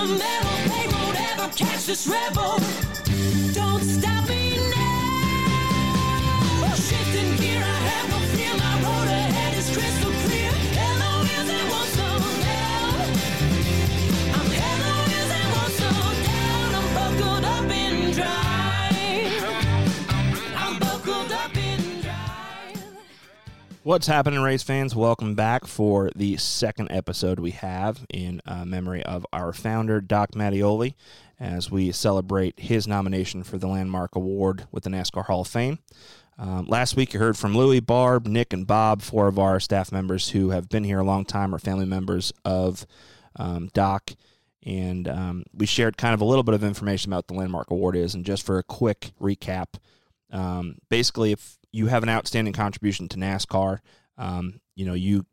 the 0.00 0.14
metal. 0.14 0.50
They 0.72 0.86
won't 0.94 1.20
ever 1.32 1.48
catch 1.54 1.86
this 1.86 2.06
rebel. 2.06 2.58
Don't 3.52 3.82
stop 3.82 4.29
What's 23.82 24.08
happening, 24.08 24.40
race 24.40 24.62
fans? 24.62 24.94
Welcome 24.94 25.34
back 25.34 25.66
for 25.66 26.10
the 26.14 26.36
second 26.36 26.92
episode 26.92 27.40
we 27.40 27.52
have 27.52 28.04
in 28.10 28.42
uh, 28.44 28.66
memory 28.66 29.02
of 29.02 29.26
our 29.32 29.54
founder, 29.54 30.02
Doc 30.02 30.32
Mattioli, 30.32 30.96
as 31.40 31.70
we 31.70 31.90
celebrate 31.90 32.60
his 32.60 32.86
nomination 32.86 33.42
for 33.42 33.56
the 33.56 33.68
Landmark 33.68 34.16
Award 34.16 34.66
with 34.70 34.84
the 34.84 34.90
NASCAR 34.90 35.24
Hall 35.24 35.40
of 35.40 35.48
Fame. 35.48 35.78
Um, 36.36 36.66
last 36.66 36.94
week, 36.94 37.14
you 37.14 37.20
heard 37.20 37.38
from 37.38 37.56
Louie, 37.56 37.80
Barb, 37.80 38.26
Nick, 38.26 38.52
and 38.52 38.66
Bob, 38.66 39.00
four 39.00 39.28
of 39.28 39.38
our 39.38 39.58
staff 39.58 39.90
members 39.90 40.28
who 40.28 40.50
have 40.50 40.68
been 40.68 40.84
here 40.84 40.98
a 40.98 41.04
long 41.04 41.24
time, 41.24 41.54
or 41.54 41.58
family 41.58 41.86
members 41.86 42.34
of 42.44 42.86
um, 43.36 43.70
Doc. 43.72 44.10
And 44.62 45.08
um, 45.08 45.44
we 45.54 45.64
shared 45.64 45.96
kind 45.96 46.12
of 46.12 46.20
a 46.20 46.26
little 46.26 46.44
bit 46.44 46.54
of 46.54 46.62
information 46.62 47.14
about 47.14 47.28
the 47.28 47.34
Landmark 47.34 47.70
Award 47.70 47.96
is. 47.96 48.14
And 48.14 48.26
just 48.26 48.44
for 48.44 48.58
a 48.58 48.62
quick 48.62 49.12
recap, 49.18 49.78
um, 50.32 50.76
basically, 50.88 51.32
if 51.32 51.58
you 51.72 51.86
have 51.86 52.02
an 52.02 52.08
outstanding 52.08 52.52
contribution 52.52 53.08
to 53.08 53.16
NASCAR, 53.16 53.78
um, 54.18 54.60
you 54.74 54.84
know, 54.84 54.94
you 54.94 55.26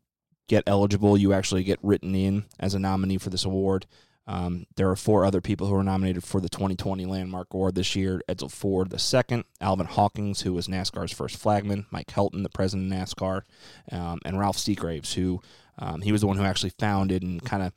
get 0.48 0.64
eligible, 0.66 1.16
you 1.16 1.32
actually 1.32 1.62
get 1.64 1.78
written 1.82 2.14
in 2.14 2.44
as 2.58 2.74
a 2.74 2.78
nominee 2.78 3.18
for 3.18 3.30
this 3.30 3.44
award. 3.44 3.86
Um, 4.26 4.66
there 4.76 4.90
are 4.90 4.96
four 4.96 5.24
other 5.24 5.40
people 5.40 5.66
who 5.66 5.72
were 5.72 5.82
nominated 5.82 6.22
for 6.22 6.38
the 6.38 6.50
2020 6.50 7.06
Landmark 7.06 7.48
Award 7.54 7.74
this 7.74 7.96
year. 7.96 8.20
Edsel 8.28 8.50
Ford 8.50 8.98
second, 9.00 9.44
Alvin 9.58 9.86
Hawkins, 9.86 10.42
who 10.42 10.52
was 10.52 10.68
NASCAR's 10.68 11.12
first 11.12 11.36
flagman, 11.36 11.86
Mike 11.90 12.08
Helton, 12.08 12.42
the 12.42 12.50
president 12.50 12.92
of 12.92 12.98
NASCAR, 12.98 13.42
um, 13.90 14.20
and 14.26 14.38
Ralph 14.38 14.58
Seagraves, 14.58 15.14
who 15.14 15.40
um, 15.78 16.02
he 16.02 16.12
was 16.12 16.20
the 16.20 16.26
one 16.26 16.36
who 16.36 16.44
actually 16.44 16.72
founded 16.78 17.22
and 17.22 17.42
kind 17.42 17.62
of 17.62 17.72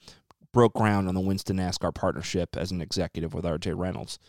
broke 0.51 0.73
ground 0.73 1.07
on 1.07 1.15
the 1.15 1.21
Winston 1.21 1.55
NASCAR 1.55 1.95
partnership 1.95 2.57
as 2.57 2.71
an 2.71 2.81
executive 2.81 3.33
with 3.33 3.45
R.J. 3.45 3.73
Reynolds. 3.73 4.19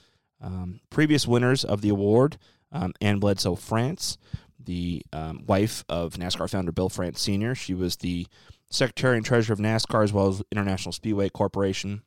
Um, 0.41 0.81
previous 0.91 1.27
winners 1.27 1.65
of 1.65 1.81
the 1.81 1.89
award, 1.89 2.39
um, 2.73 2.93
Anne 3.01 3.19
Bledsoe 3.19 3.55
France, 3.55 4.19
the 4.59 5.03
um, 5.13 5.45
wife 5.47 5.85
of 5.89 6.15
NASCAR 6.15 6.51
founder 6.51 6.73
Bill 6.73 6.89
France 6.89 7.21
Sr. 7.21 7.55
She 7.55 7.75
was 7.75 7.97
the 7.97 8.27
secretary 8.71 9.17
and 9.17 9.27
treasurer 9.27 9.55
of 9.55 9.59
NASCAR 9.59 10.05
as 10.05 10.13
well 10.13 10.29
as 10.29 10.43
International 10.51 10.93
Speedway 10.93 11.29
Corporation. 11.29 12.03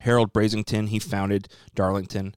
Harold 0.00 0.32
Brasington, 0.32 0.88
he 0.88 0.98
founded 0.98 1.48
Darlington. 1.74 2.34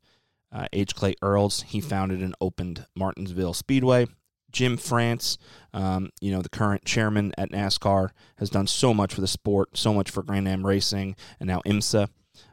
Uh, 0.50 0.68
H. 0.72 0.96
Clay 0.96 1.14
Earls, 1.22 1.64
he 1.64 1.82
founded 1.82 2.22
and 2.22 2.34
opened 2.40 2.86
Martinsville 2.96 3.54
Speedway. 3.54 4.08
Jim 4.52 4.78
France, 4.78 5.38
um, 5.74 6.10
you 6.22 6.32
know, 6.32 6.42
the 6.42 6.50
current 6.50 6.86
chairman 6.86 7.34
at 7.38 7.52
NASCAR, 7.52 8.12
has 8.38 8.50
done 8.50 8.66
so 8.66 8.94
much 8.94 9.14
for 9.14 9.20
the 9.20 9.28
sport, 9.28 9.78
so 9.78 9.94
much 9.94 10.10
for 10.10 10.24
Grand 10.24 10.48
Am 10.48 10.66
Racing, 10.66 11.18
and 11.40 11.48
now 11.48 11.62
IMSA. 11.66 12.08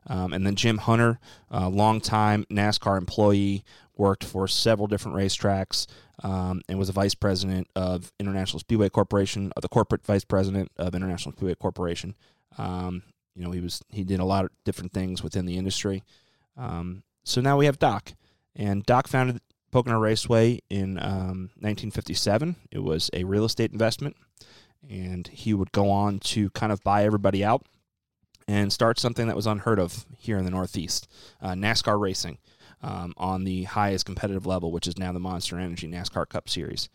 Um, 0.06 0.32
and 0.32 0.46
then 0.46 0.56
Jim 0.56 0.78
Hunter, 0.78 1.18
a 1.50 1.68
longtime 1.68 2.44
NASCAR 2.50 2.98
employee, 2.98 3.64
worked 3.96 4.24
for 4.24 4.48
several 4.48 4.86
different 4.86 5.16
racetracks 5.16 5.86
um, 6.22 6.60
and 6.68 6.78
was 6.78 6.88
a 6.88 6.92
vice 6.92 7.14
president 7.14 7.68
of 7.74 8.12
International 8.18 8.60
Speedway 8.60 8.88
Corporation, 8.88 9.52
or 9.56 9.60
the 9.60 9.68
corporate 9.68 10.04
vice 10.04 10.24
president 10.24 10.70
of 10.76 10.94
International 10.94 11.32
Speedway 11.32 11.54
Corporation. 11.54 12.14
Um, 12.58 13.02
you 13.34 13.44
know, 13.44 13.50
he 13.50 13.60
was 13.60 13.82
he 13.88 14.04
did 14.04 14.20
a 14.20 14.24
lot 14.24 14.44
of 14.44 14.50
different 14.64 14.92
things 14.92 15.22
within 15.22 15.46
the 15.46 15.56
industry. 15.56 16.04
Um, 16.56 17.02
so 17.24 17.40
now 17.40 17.56
we 17.56 17.66
have 17.66 17.78
Doc, 17.78 18.12
and 18.54 18.84
Doc 18.84 19.08
founded 19.08 19.40
Pocono 19.72 19.98
Raceway 19.98 20.60
in 20.70 20.98
um, 20.98 21.50
1957. 21.58 22.56
It 22.70 22.78
was 22.78 23.10
a 23.12 23.24
real 23.24 23.44
estate 23.44 23.72
investment, 23.72 24.16
and 24.88 25.26
he 25.28 25.52
would 25.52 25.72
go 25.72 25.90
on 25.90 26.20
to 26.20 26.50
kind 26.50 26.70
of 26.70 26.82
buy 26.84 27.04
everybody 27.04 27.44
out 27.44 27.64
and 28.46 28.72
start 28.72 29.00
something 29.00 29.26
that 29.26 29.36
was 29.36 29.46
unheard 29.46 29.78
of 29.78 30.04
here 30.16 30.38
in 30.38 30.44
the 30.44 30.50
Northeast 30.50 31.08
uh, 31.40 31.52
NASCAR 31.52 31.98
racing 31.98 32.38
um, 32.84 33.14
on 33.16 33.44
the 33.44 33.64
highest 33.64 34.04
competitive 34.04 34.44
level, 34.44 34.70
which 34.70 34.86
is 34.86 34.98
now 34.98 35.10
the 35.10 35.18
Monster 35.18 35.58
Energy 35.58 35.88
NASCAR 35.88 36.28
Cup 36.28 36.50
Series. 36.50 36.90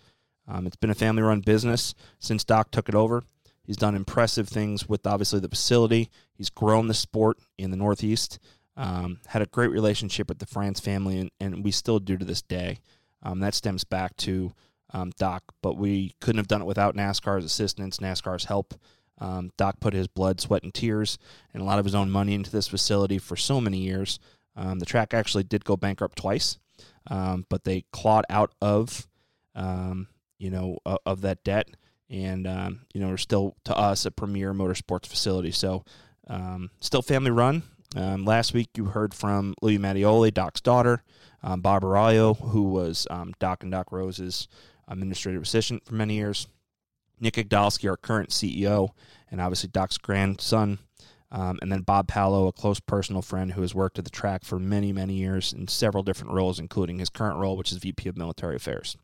Um, 0.47 0.67
it's 0.67 0.75
been 0.75 0.91
a 0.91 0.95
family 0.95 1.23
run 1.23 1.41
business 1.41 1.95
since 2.19 2.43
Doc 2.43 2.69
took 2.69 2.89
it 2.89 2.95
over. 2.95 3.23
He's 3.63 3.77
done 3.77 3.95
impressive 3.95 4.47
things 4.47 4.87
with 4.87 5.05
obviously 5.07 5.39
the 5.39 5.49
facility. 5.49 6.09
He's 6.33 6.49
grown 6.49 6.87
the 6.87 6.93
sport 6.93 7.39
in 7.57 7.71
the 7.71 7.77
Northeast, 7.77 8.39
um, 8.77 9.19
had 9.27 9.41
a 9.41 9.47
great 9.47 9.71
relationship 9.71 10.29
with 10.29 10.37
the 10.37 10.45
France 10.45 10.79
family, 10.79 11.19
and, 11.19 11.31
and 11.39 11.63
we 11.63 11.71
still 11.71 11.99
do 11.99 12.17
to 12.17 12.25
this 12.25 12.43
day. 12.43 12.79
Um, 13.23 13.39
that 13.39 13.55
stems 13.55 13.83
back 13.83 14.15
to 14.17 14.53
um, 14.93 15.11
Doc, 15.17 15.43
but 15.61 15.75
we 15.75 16.13
couldn't 16.21 16.37
have 16.37 16.47
done 16.47 16.61
it 16.61 16.67
without 16.67 16.95
NASCAR's 16.95 17.45
assistance, 17.45 17.97
NASCAR's 17.97 18.45
help. 18.45 18.75
Um, 19.17 19.51
Doc 19.57 19.79
put 19.79 19.93
his 19.93 20.07
blood, 20.07 20.39
sweat, 20.39 20.63
and 20.63 20.73
tears 20.73 21.17
and 21.53 21.61
a 21.61 21.65
lot 21.65 21.79
of 21.79 21.85
his 21.85 21.95
own 21.95 22.09
money 22.09 22.33
into 22.33 22.51
this 22.51 22.67
facility 22.67 23.17
for 23.17 23.35
so 23.35 23.59
many 23.59 23.79
years. 23.79 24.19
Um, 24.59 24.79
the 24.79 24.85
track 24.85 25.13
actually 25.13 25.45
did 25.45 25.63
go 25.63 25.77
bankrupt 25.77 26.17
twice, 26.17 26.57
um, 27.07 27.45
but 27.49 27.63
they 27.63 27.85
clawed 27.93 28.25
out 28.29 28.53
of, 28.61 29.07
um, 29.55 30.07
you 30.37 30.49
know, 30.49 30.77
uh, 30.85 30.97
of 31.05 31.21
that 31.21 31.45
debt, 31.45 31.69
and 32.09 32.45
um, 32.45 32.81
you 32.93 32.99
know, 32.99 33.09
are 33.09 33.17
still 33.17 33.55
to 33.63 33.77
us 33.77 34.05
a 34.05 34.11
premier 34.11 34.53
motorsports 34.53 35.05
facility. 35.05 35.51
So, 35.51 35.85
um, 36.27 36.71
still 36.81 37.01
family 37.01 37.31
run. 37.31 37.63
Last 37.95 38.53
week 38.53 38.69
you 38.75 38.85
heard 38.85 39.13
from 39.13 39.55
Louis 39.61 39.79
Mattioli, 39.79 40.33
Doc's 40.33 40.61
daughter, 40.61 41.03
um, 41.41 41.61
Bob 41.61 41.83
Arroyo, 41.83 42.33
who 42.33 42.63
was 42.63 43.07
Doc 43.39 43.63
and 43.63 43.71
Doc 43.71 43.91
Rose's 43.93 44.49
administrative 44.89 45.41
assistant 45.41 45.85
for 45.85 45.95
many 45.95 46.15
years. 46.15 46.47
Nick 47.21 47.35
Igdalsky, 47.35 47.89
our 47.89 47.97
current 47.97 48.29
CEO, 48.29 48.89
and 49.31 49.41
obviously 49.41 49.69
Doc's 49.69 49.97
grandson. 49.97 50.79
Um, 51.31 51.59
and 51.61 51.71
then 51.71 51.81
Bob 51.81 52.07
Pallo, 52.07 52.47
a 52.47 52.51
close 52.51 52.79
personal 52.79 53.21
friend 53.21 53.51
who 53.51 53.61
has 53.61 53.75
worked 53.75 53.99
at 53.99 54.03
the 54.03 54.09
track 54.09 54.43
for 54.43 54.59
many, 54.59 54.91
many 54.91 55.13
years 55.13 55.53
in 55.53 55.67
several 55.67 56.03
different 56.03 56.33
roles, 56.33 56.59
including 56.59 56.99
his 56.99 57.09
current 57.09 57.37
role, 57.37 57.55
which 57.55 57.71
is 57.71 57.77
VP 57.77 58.09
of 58.09 58.17
Military 58.17 58.55
Affairs. 58.55 58.97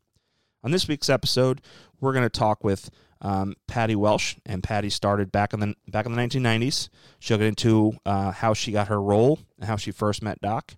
On 0.64 0.72
this 0.72 0.88
week's 0.88 1.08
episode, 1.08 1.60
we're 2.00 2.12
going 2.12 2.24
to 2.24 2.28
talk 2.28 2.64
with 2.64 2.90
um, 3.20 3.54
Patty 3.68 3.94
Welsh, 3.94 4.36
and 4.44 4.62
Patty 4.62 4.90
started 4.90 5.30
back 5.30 5.54
in 5.54 5.60
the 5.60 5.74
back 5.88 6.06
in 6.06 6.12
the 6.12 6.20
1990s. 6.20 6.88
She'll 7.18 7.38
get 7.38 7.46
into 7.46 7.92
uh, 8.04 8.32
how 8.32 8.52
she 8.52 8.72
got 8.72 8.88
her 8.88 9.00
role 9.00 9.38
and 9.58 9.68
how 9.68 9.76
she 9.76 9.90
first 9.90 10.22
met 10.22 10.40
Doc. 10.40 10.74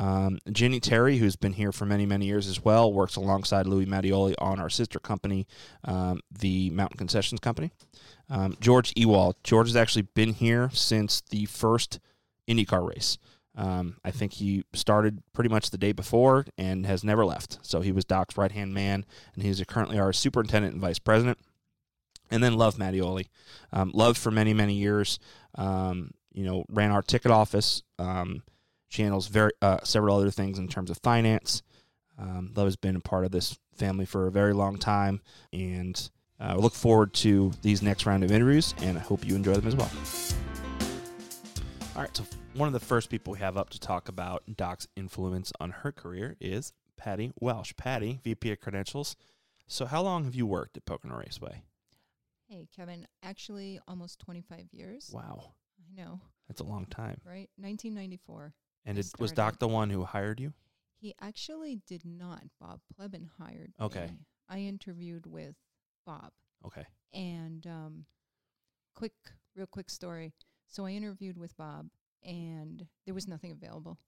Um, 0.00 0.38
Ginny 0.50 0.80
Terry, 0.80 1.18
who's 1.18 1.36
been 1.36 1.52
here 1.52 1.72
for 1.72 1.84
many, 1.84 2.06
many 2.06 2.24
years 2.24 2.48
as 2.48 2.64
well, 2.64 2.90
works 2.90 3.16
alongside 3.16 3.66
Louis 3.66 3.84
Mattioli 3.84 4.34
on 4.38 4.58
our 4.58 4.70
sister 4.70 4.98
company, 4.98 5.46
um, 5.84 6.20
the 6.32 6.70
Mountain 6.70 6.96
Concessions 6.96 7.38
Company. 7.40 7.70
Um, 8.30 8.56
George 8.60 8.94
Ewald. 8.96 9.36
George 9.44 9.68
has 9.68 9.76
actually 9.76 10.08
been 10.14 10.32
here 10.32 10.70
since 10.72 11.20
the 11.20 11.44
first 11.44 12.00
IndyCar 12.48 12.88
race. 12.88 13.18
Um, 13.54 13.98
I 14.02 14.10
think 14.10 14.32
he 14.32 14.64
started 14.72 15.22
pretty 15.34 15.50
much 15.50 15.68
the 15.68 15.76
day 15.76 15.92
before 15.92 16.46
and 16.56 16.86
has 16.86 17.04
never 17.04 17.26
left. 17.26 17.58
So 17.60 17.82
he 17.82 17.92
was 17.92 18.06
Doc's 18.06 18.38
right 18.38 18.52
hand 18.52 18.72
man, 18.72 19.04
and 19.34 19.42
he's 19.44 19.62
currently 19.64 19.98
our 19.98 20.14
superintendent 20.14 20.72
and 20.72 20.80
vice 20.80 20.98
president. 20.98 21.36
And 22.30 22.42
then 22.42 22.54
Love 22.54 22.76
Mattioli. 22.76 23.26
Um, 23.70 23.90
Love 23.92 24.16
for 24.16 24.30
many, 24.30 24.54
many 24.54 24.74
years. 24.74 25.18
Um, 25.56 26.12
you 26.32 26.44
know, 26.44 26.64
ran 26.70 26.90
our 26.90 27.02
ticket 27.02 27.30
office. 27.30 27.82
She 28.90 29.02
handles 29.02 29.28
very 29.28 29.52
uh, 29.62 29.78
several 29.84 30.16
other 30.16 30.30
things 30.32 30.58
in 30.58 30.66
terms 30.68 30.90
of 30.90 30.98
finance. 30.98 31.62
Um, 32.18 32.52
Love 32.54 32.66
has 32.66 32.76
been 32.76 32.96
a 32.96 33.00
part 33.00 33.24
of 33.24 33.30
this 33.30 33.56
family 33.76 34.04
for 34.04 34.26
a 34.26 34.32
very 34.32 34.52
long 34.52 34.76
time, 34.78 35.22
and 35.52 36.10
uh, 36.40 36.56
look 36.56 36.74
forward 36.74 37.14
to 37.14 37.52
these 37.62 37.82
next 37.82 38.04
round 38.04 38.24
of 38.24 38.32
interviews. 38.32 38.74
And 38.82 38.98
I 38.98 39.00
hope 39.00 39.24
you 39.24 39.36
enjoy 39.36 39.54
them 39.54 39.68
as 39.68 39.76
well. 39.76 39.90
All 41.94 42.02
right, 42.02 42.16
so 42.16 42.24
one 42.54 42.66
of 42.66 42.72
the 42.72 42.80
first 42.80 43.10
people 43.10 43.32
we 43.32 43.38
have 43.38 43.56
up 43.56 43.70
to 43.70 43.78
talk 43.78 44.08
about 44.08 44.42
Doc's 44.56 44.88
influence 44.96 45.52
on 45.60 45.70
her 45.70 45.92
career 45.92 46.36
is 46.40 46.72
Patty 46.96 47.32
Welsh. 47.40 47.72
Patty, 47.76 48.18
VP 48.24 48.50
of 48.52 48.60
Credentials. 48.60 49.14
So, 49.68 49.86
how 49.86 50.02
long 50.02 50.24
have 50.24 50.34
you 50.34 50.46
worked 50.46 50.76
at 50.76 50.84
Pocono 50.84 51.16
Raceway? 51.16 51.62
Hey, 52.48 52.66
Kevin, 52.74 53.06
actually 53.22 53.78
almost 53.86 54.18
25 54.18 54.66
years. 54.72 55.12
Wow, 55.14 55.52
I 55.78 56.00
know, 56.02 56.20
that's 56.48 56.60
a 56.60 56.64
long 56.64 56.86
time. 56.86 57.20
right? 57.24 57.48
1994. 57.56 58.52
And 58.84 58.98
it, 58.98 59.06
was. 59.18 59.32
Doc 59.32 59.58
the 59.58 59.68
one 59.68 59.90
who 59.90 60.04
hired 60.04 60.40
you? 60.40 60.52
He 61.00 61.14
actually 61.20 61.80
did 61.86 62.04
not. 62.04 62.42
Bob 62.60 62.80
Pleban 62.92 63.28
hired 63.38 63.72
Okay. 63.80 64.06
me. 64.06 64.26
I 64.48 64.58
interviewed 64.58 65.26
with 65.26 65.54
Bob. 66.06 66.32
Okay. 66.66 66.84
And 67.12 67.66
um, 67.66 68.04
quick, 68.94 69.12
real 69.54 69.66
quick 69.66 69.90
story. 69.90 70.32
So 70.66 70.86
I 70.86 70.90
interviewed 70.90 71.36
with 71.38 71.56
Bob, 71.56 71.88
and 72.22 72.86
there 73.04 73.14
was 73.14 73.26
nothing 73.26 73.50
available 73.50 73.98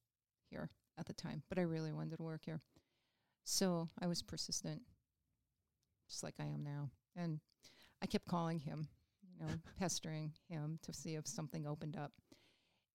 here 0.50 0.70
at 0.98 1.06
the 1.06 1.14
time, 1.14 1.42
but 1.48 1.58
I 1.58 1.62
really 1.62 1.92
wanted 1.92 2.16
to 2.16 2.22
work 2.22 2.42
here. 2.44 2.60
So 3.44 3.88
I 4.00 4.06
was 4.06 4.22
persistent, 4.22 4.82
just 6.08 6.22
like 6.22 6.34
I 6.38 6.44
am 6.44 6.62
now. 6.62 6.90
And 7.16 7.40
I 8.02 8.06
kept 8.06 8.26
calling 8.28 8.60
him, 8.60 8.88
you 9.22 9.44
know, 9.44 9.52
pestering 9.78 10.32
him 10.48 10.78
to 10.82 10.92
see 10.92 11.14
if 11.14 11.26
something 11.26 11.66
opened 11.66 11.96
up. 11.96 12.12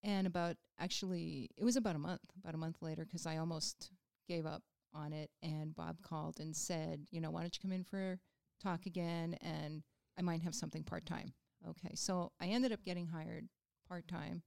And 0.07 0.25
about 0.25 0.55
actually, 0.79 1.49
it 1.57 1.65
was 1.65 1.75
about 1.75 1.97
a 1.97 1.99
month, 1.99 2.21
about 2.41 2.55
a 2.55 2.57
month 2.57 2.77
later, 2.81 3.03
because 3.03 3.25
I 3.25 3.37
almost 3.37 3.91
gave 4.27 4.45
up 4.45 4.63
on 4.93 5.11
it. 5.11 5.29
And 5.43 5.75
Bob 5.75 6.01
called 6.01 6.39
and 6.39 6.55
said, 6.55 7.05
you 7.11 7.19
know, 7.19 7.29
why 7.29 7.41
don't 7.41 7.53
you 7.53 7.59
come 7.61 7.73
in 7.73 7.83
for 7.83 8.13
a 8.13 8.63
talk 8.63 8.85
again? 8.85 9.37
And 9.41 9.83
I 10.17 10.21
might 10.21 10.41
have 10.43 10.55
something 10.55 10.83
part 10.83 11.05
time. 11.05 11.33
Okay. 11.67 11.93
So 11.95 12.31
I 12.39 12.47
ended 12.47 12.71
up 12.71 12.85
getting 12.85 13.07
hired 13.07 13.49
part 13.85 14.07
time, 14.07 14.43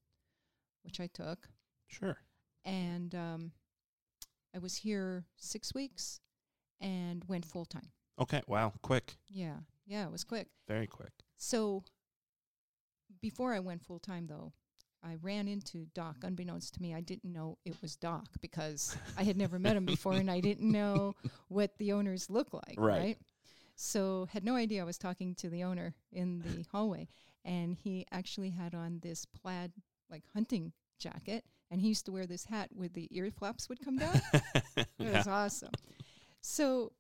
which 0.83 0.99
I 0.99 1.09
took. 1.13 1.47
Sure. 1.89 2.17
And 2.65 3.15
um, 3.15 3.53
I 4.55 4.61
was 4.61 4.77
here 4.77 5.27
six 5.37 5.75
weeks 5.75 6.21
and 6.81 7.23
went 7.29 7.45
full 7.45 7.67
time. 7.67 7.91
Okay. 8.19 8.41
Wow. 8.47 8.73
Quick. 8.81 9.17
Yeah. 9.29 9.57
Yeah. 9.87 10.07
It 10.07 10.13
was 10.13 10.25
quick. 10.25 10.49
Very 10.67 10.87
quick. 10.87 11.13
So 11.37 11.85
before 13.21 13.53
I 13.53 13.61
went 13.61 13.85
full 13.85 13.99
time, 13.99 14.27
though, 14.27 14.55
I 15.03 15.17
ran 15.23 15.49
into 15.49 15.87
Doc. 15.95 16.17
Unbeknownst 16.23 16.75
to 16.75 16.83
me, 16.83 16.95
I 16.95 17.01
didn't 17.01 17.33
know 17.33 17.57
it 17.65 17.75
was 17.81 17.97
Doc 17.97 18.27
because 18.41 18.97
I 19.17 19.23
had 19.25 19.37
never 19.37 19.59
met 19.59 19.77
him 19.77 19.87
before 19.87 20.15
and 20.15 20.31
I 20.31 20.41
didn't 20.41 20.71
know 20.73 21.15
what 21.49 21.79
the 21.79 21.93
owners 21.93 22.29
look 22.29 22.53
like. 22.53 22.75
Right. 22.77 22.99
Right. 22.99 23.19
So 23.77 24.29
had 24.31 24.45
no 24.45 24.57
idea 24.57 24.83
I 24.83 24.85
was 24.85 24.99
talking 24.99 25.35
to 25.37 25.49
the 25.49 25.65
owner 25.65 25.95
in 26.13 26.41
the 26.41 26.65
hallway, 26.73 27.09
and 27.47 27.75
he 27.75 28.05
actually 28.13 28.51
had 28.51 28.75
on 28.75 29.01
this 29.03 29.25
plaid 29.25 29.73
like 30.11 30.25
hunting 30.35 30.73
jacket, 30.99 31.45
and 31.71 31.81
he 31.81 31.89
used 31.89 32.05
to 32.05 32.13
wear 32.13 32.27
this 32.27 32.45
hat 32.45 32.69
with 32.75 32.93
the 32.93 33.09
ear 33.11 33.31
flaps 33.31 33.69
would 33.71 33.83
come 33.83 33.97
down. 33.97 34.21
It 34.77 34.87
Yeah. 34.99 35.17
was 35.17 35.27
awesome. 35.27 35.71
So 36.43 36.93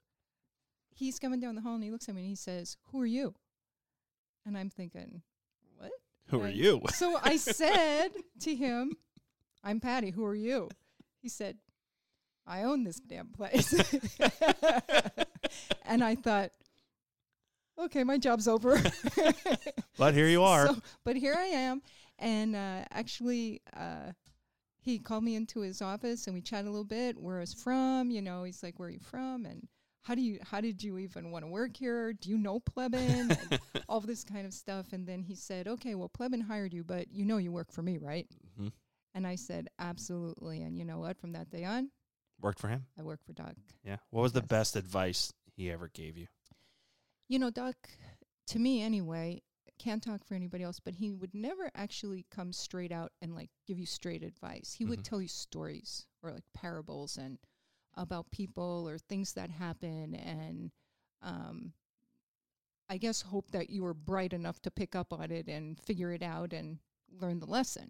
he's 0.90 1.18
coming 1.18 1.38
down 1.40 1.54
the 1.54 1.60
hall 1.60 1.74
and 1.74 1.84
he 1.84 1.90
looks 1.90 2.08
at 2.08 2.14
me 2.14 2.22
and 2.22 2.28
he 2.30 2.34
says, 2.36 2.76
Who 2.92 3.00
are 3.02 3.06
you? 3.06 3.34
And 4.46 4.56
I'm 4.56 4.70
thinking, 4.70 5.20
Who 6.30 6.40
are 6.42 6.48
you? 6.48 6.80
So 6.94 7.18
I 7.22 7.36
said 7.36 8.10
to 8.40 8.54
him, 8.54 8.96
I'm 9.64 9.80
Patty. 9.80 10.10
Who 10.10 10.24
are 10.24 10.34
you? 10.34 10.68
He 11.22 11.28
said, 11.28 11.56
I 12.46 12.62
own 12.62 12.84
this 12.84 13.00
damn 13.00 13.28
place. 13.28 13.72
and 15.84 16.02
I 16.02 16.14
thought, 16.14 16.50
okay, 17.78 18.04
my 18.04 18.18
job's 18.18 18.48
over. 18.48 18.80
but 19.98 20.14
here 20.14 20.28
you 20.28 20.42
are. 20.42 20.68
So, 20.68 20.76
but 21.04 21.16
here 21.16 21.34
I 21.36 21.44
am. 21.44 21.82
And 22.18 22.54
uh, 22.54 22.84
actually, 22.90 23.62
uh, 23.76 24.12
he 24.80 24.98
called 24.98 25.24
me 25.24 25.36
into 25.36 25.60
his 25.60 25.82
office 25.82 26.26
and 26.26 26.34
we 26.34 26.42
chatted 26.42 26.66
a 26.66 26.70
little 26.70 26.84
bit. 26.84 27.18
Where 27.18 27.38
I 27.38 27.40
was 27.40 27.54
from, 27.54 28.10
you 28.10 28.22
know, 28.22 28.44
he's 28.44 28.62
like, 28.62 28.78
"Where 28.78 28.88
are 28.88 28.92
you 28.92 29.00
from?" 29.00 29.46
And 29.46 29.66
how 30.02 30.14
do 30.14 30.22
you, 30.22 30.38
how 30.42 30.60
did 30.60 30.82
you 30.82 30.98
even 30.98 31.30
want 31.30 31.44
to 31.44 31.50
work 31.50 31.76
here? 31.76 32.12
Do 32.12 32.30
you 32.30 32.38
know 32.38 32.60
Pleban? 32.60 33.30
and 33.30 33.58
all 33.88 34.00
this 34.00 34.24
kind 34.24 34.46
of 34.46 34.52
stuff. 34.54 34.92
And 34.92 35.06
then 35.06 35.22
he 35.22 35.34
said, 35.34 35.66
"Okay, 35.68 35.94
well, 35.94 36.08
Pleban 36.08 36.42
hired 36.42 36.72
you, 36.72 36.84
but 36.84 37.12
you 37.12 37.24
know 37.24 37.36
you 37.38 37.52
work 37.52 37.72
for 37.72 37.82
me, 37.82 37.98
right?" 37.98 38.26
Mhm. 38.58 38.72
And 39.14 39.26
I 39.26 39.34
said, 39.36 39.68
"Absolutely." 39.78 40.62
And 40.62 40.78
you 40.78 40.84
know 40.84 40.98
what? 40.98 41.18
From 41.18 41.32
that 41.32 41.50
day 41.50 41.64
on, 41.64 41.90
Worked 42.40 42.60
for 42.60 42.68
him. 42.68 42.86
I 42.98 43.02
work 43.02 43.20
for 43.24 43.32
Doc. 43.34 43.54
Yeah. 43.84 43.96
What 44.10 44.22
was 44.22 44.32
the 44.32 44.40
best 44.42 44.74
advice 44.76 45.32
he 45.56 45.70
ever 45.70 45.88
gave 45.88 46.16
you? 46.16 46.26
You 47.28 47.38
know, 47.38 47.50
Doc, 47.50 47.76
to 48.48 48.58
me 48.58 48.82
anyway, 48.82 49.42
can't 49.78 50.02
talk 50.02 50.24
for 50.24 50.34
anybody 50.34 50.64
else, 50.64 50.80
but 50.80 50.94
he 50.96 51.10
would 51.10 51.34
never 51.34 51.70
actually 51.74 52.26
come 52.30 52.52
straight 52.52 52.92
out 52.92 53.12
and 53.22 53.34
like 53.34 53.50
give 53.66 53.78
you 53.78 53.86
straight 53.86 54.22
advice. 54.22 54.74
He 54.78 54.84
Mhm. 54.84 54.88
would 54.88 55.04
tell 55.04 55.20
you 55.20 55.28
stories 55.28 56.06
or 56.22 56.32
like 56.32 56.44
parables 56.54 57.16
and 57.16 57.38
about 57.96 58.30
people 58.30 58.88
or 58.88 58.98
things 58.98 59.32
that 59.34 59.50
happen 59.50 60.14
and 60.14 60.70
um 61.22 61.72
I 62.88 62.96
guess 62.96 63.22
hope 63.22 63.52
that 63.52 63.70
you 63.70 63.84
were 63.84 63.94
bright 63.94 64.32
enough 64.32 64.60
to 64.62 64.70
pick 64.70 64.96
up 64.96 65.12
on 65.12 65.30
it 65.30 65.46
and 65.46 65.78
figure 65.78 66.10
it 66.10 66.24
out 66.24 66.52
and 66.52 66.78
learn 67.08 67.38
the 67.38 67.46
lesson. 67.46 67.88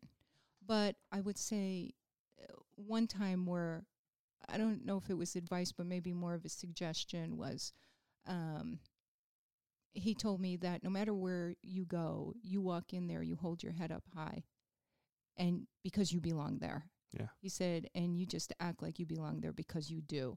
But 0.65 0.97
I 1.11 1.23
would 1.23 1.39
say 1.39 1.93
uh, 2.39 2.53
one 2.77 3.07
time 3.07 3.47
where 3.47 3.87
I 4.47 4.59
don't 4.59 4.85
know 4.85 4.99
if 4.99 5.09
it 5.09 5.17
was 5.17 5.37
advice, 5.37 5.73
but 5.73 5.87
maybe 5.87 6.13
more 6.13 6.35
of 6.35 6.45
a 6.45 6.51
suggestion 6.51 7.39
was 7.39 7.73
um, 8.27 8.81
he 9.93 10.15
told 10.15 10.41
me 10.41 10.57
that 10.57 10.85
no 10.85 10.91
matter 10.91 11.15
where 11.15 11.55
you 11.63 11.85
go, 11.85 12.35
you 12.43 12.61
walk 12.61 12.93
in 12.93 13.07
there, 13.07 13.23
you 13.23 13.37
hold 13.37 13.63
your 13.63 13.73
head 13.73 13.91
up 13.91 14.05
high, 14.15 14.45
and 15.37 15.67
because 15.83 16.13
you 16.13 16.21
belong 16.21 16.59
there. 16.59 16.85
Yeah. 17.13 17.27
He 17.41 17.49
said, 17.49 17.89
and 17.95 18.17
you 18.17 18.27
just 18.27 18.53
act 18.61 18.83
like 18.83 18.99
you 18.99 19.07
belong 19.07 19.41
there 19.41 19.53
because 19.53 19.91
you 19.91 20.01
do. 20.01 20.37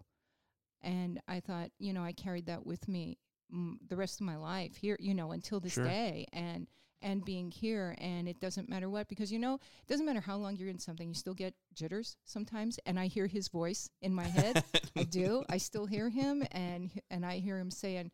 And 0.82 1.22
I 1.28 1.40
thought, 1.40 1.70
you 1.80 1.94
know, 1.94 2.04
I 2.04 2.12
carried 2.12 2.48
that 2.48 2.66
with 2.66 2.88
me 2.88 3.18
mm, 3.54 3.76
the 3.88 3.96
rest 3.96 4.20
of 4.20 4.26
my 4.26 4.36
life 4.38 4.76
here, 4.76 4.98
you 5.00 5.14
know, 5.14 5.32
until 5.32 5.60
this 5.60 5.74
Sure. 5.74 5.86
day, 5.86 6.26
and 6.34 6.68
and 7.02 7.26
being 7.26 7.52
here, 7.52 7.96
and 7.98 8.30
it 8.30 8.40
doesn't 8.40 8.70
matter 8.70 8.90
what, 8.90 9.10
because 9.10 9.30
you 9.30 9.38
know, 9.38 9.56
it 9.56 9.88
doesn't 9.88 10.06
matter 10.06 10.22
how 10.22 10.38
long 10.38 10.56
you're 10.56 10.70
in 10.70 10.80
something, 10.80 11.10
you 11.10 11.14
still 11.14 11.34
get 11.34 11.54
jitters 11.74 12.16
sometimes, 12.24 12.80
and 12.86 12.98
I 12.98 13.08
hear 13.08 13.28
his 13.28 13.50
voice 13.50 13.90
in 14.02 14.14
my 14.14 14.24
head. 14.24 14.64
I 14.96 15.04
do. 15.10 15.44
I 15.50 15.58
still 15.58 15.86
hear 15.86 16.10
him, 16.10 16.46
and 16.52 16.92
and 17.10 17.26
I 17.26 17.40
hear 17.40 17.60
him 17.60 17.72
saying, 17.72 18.12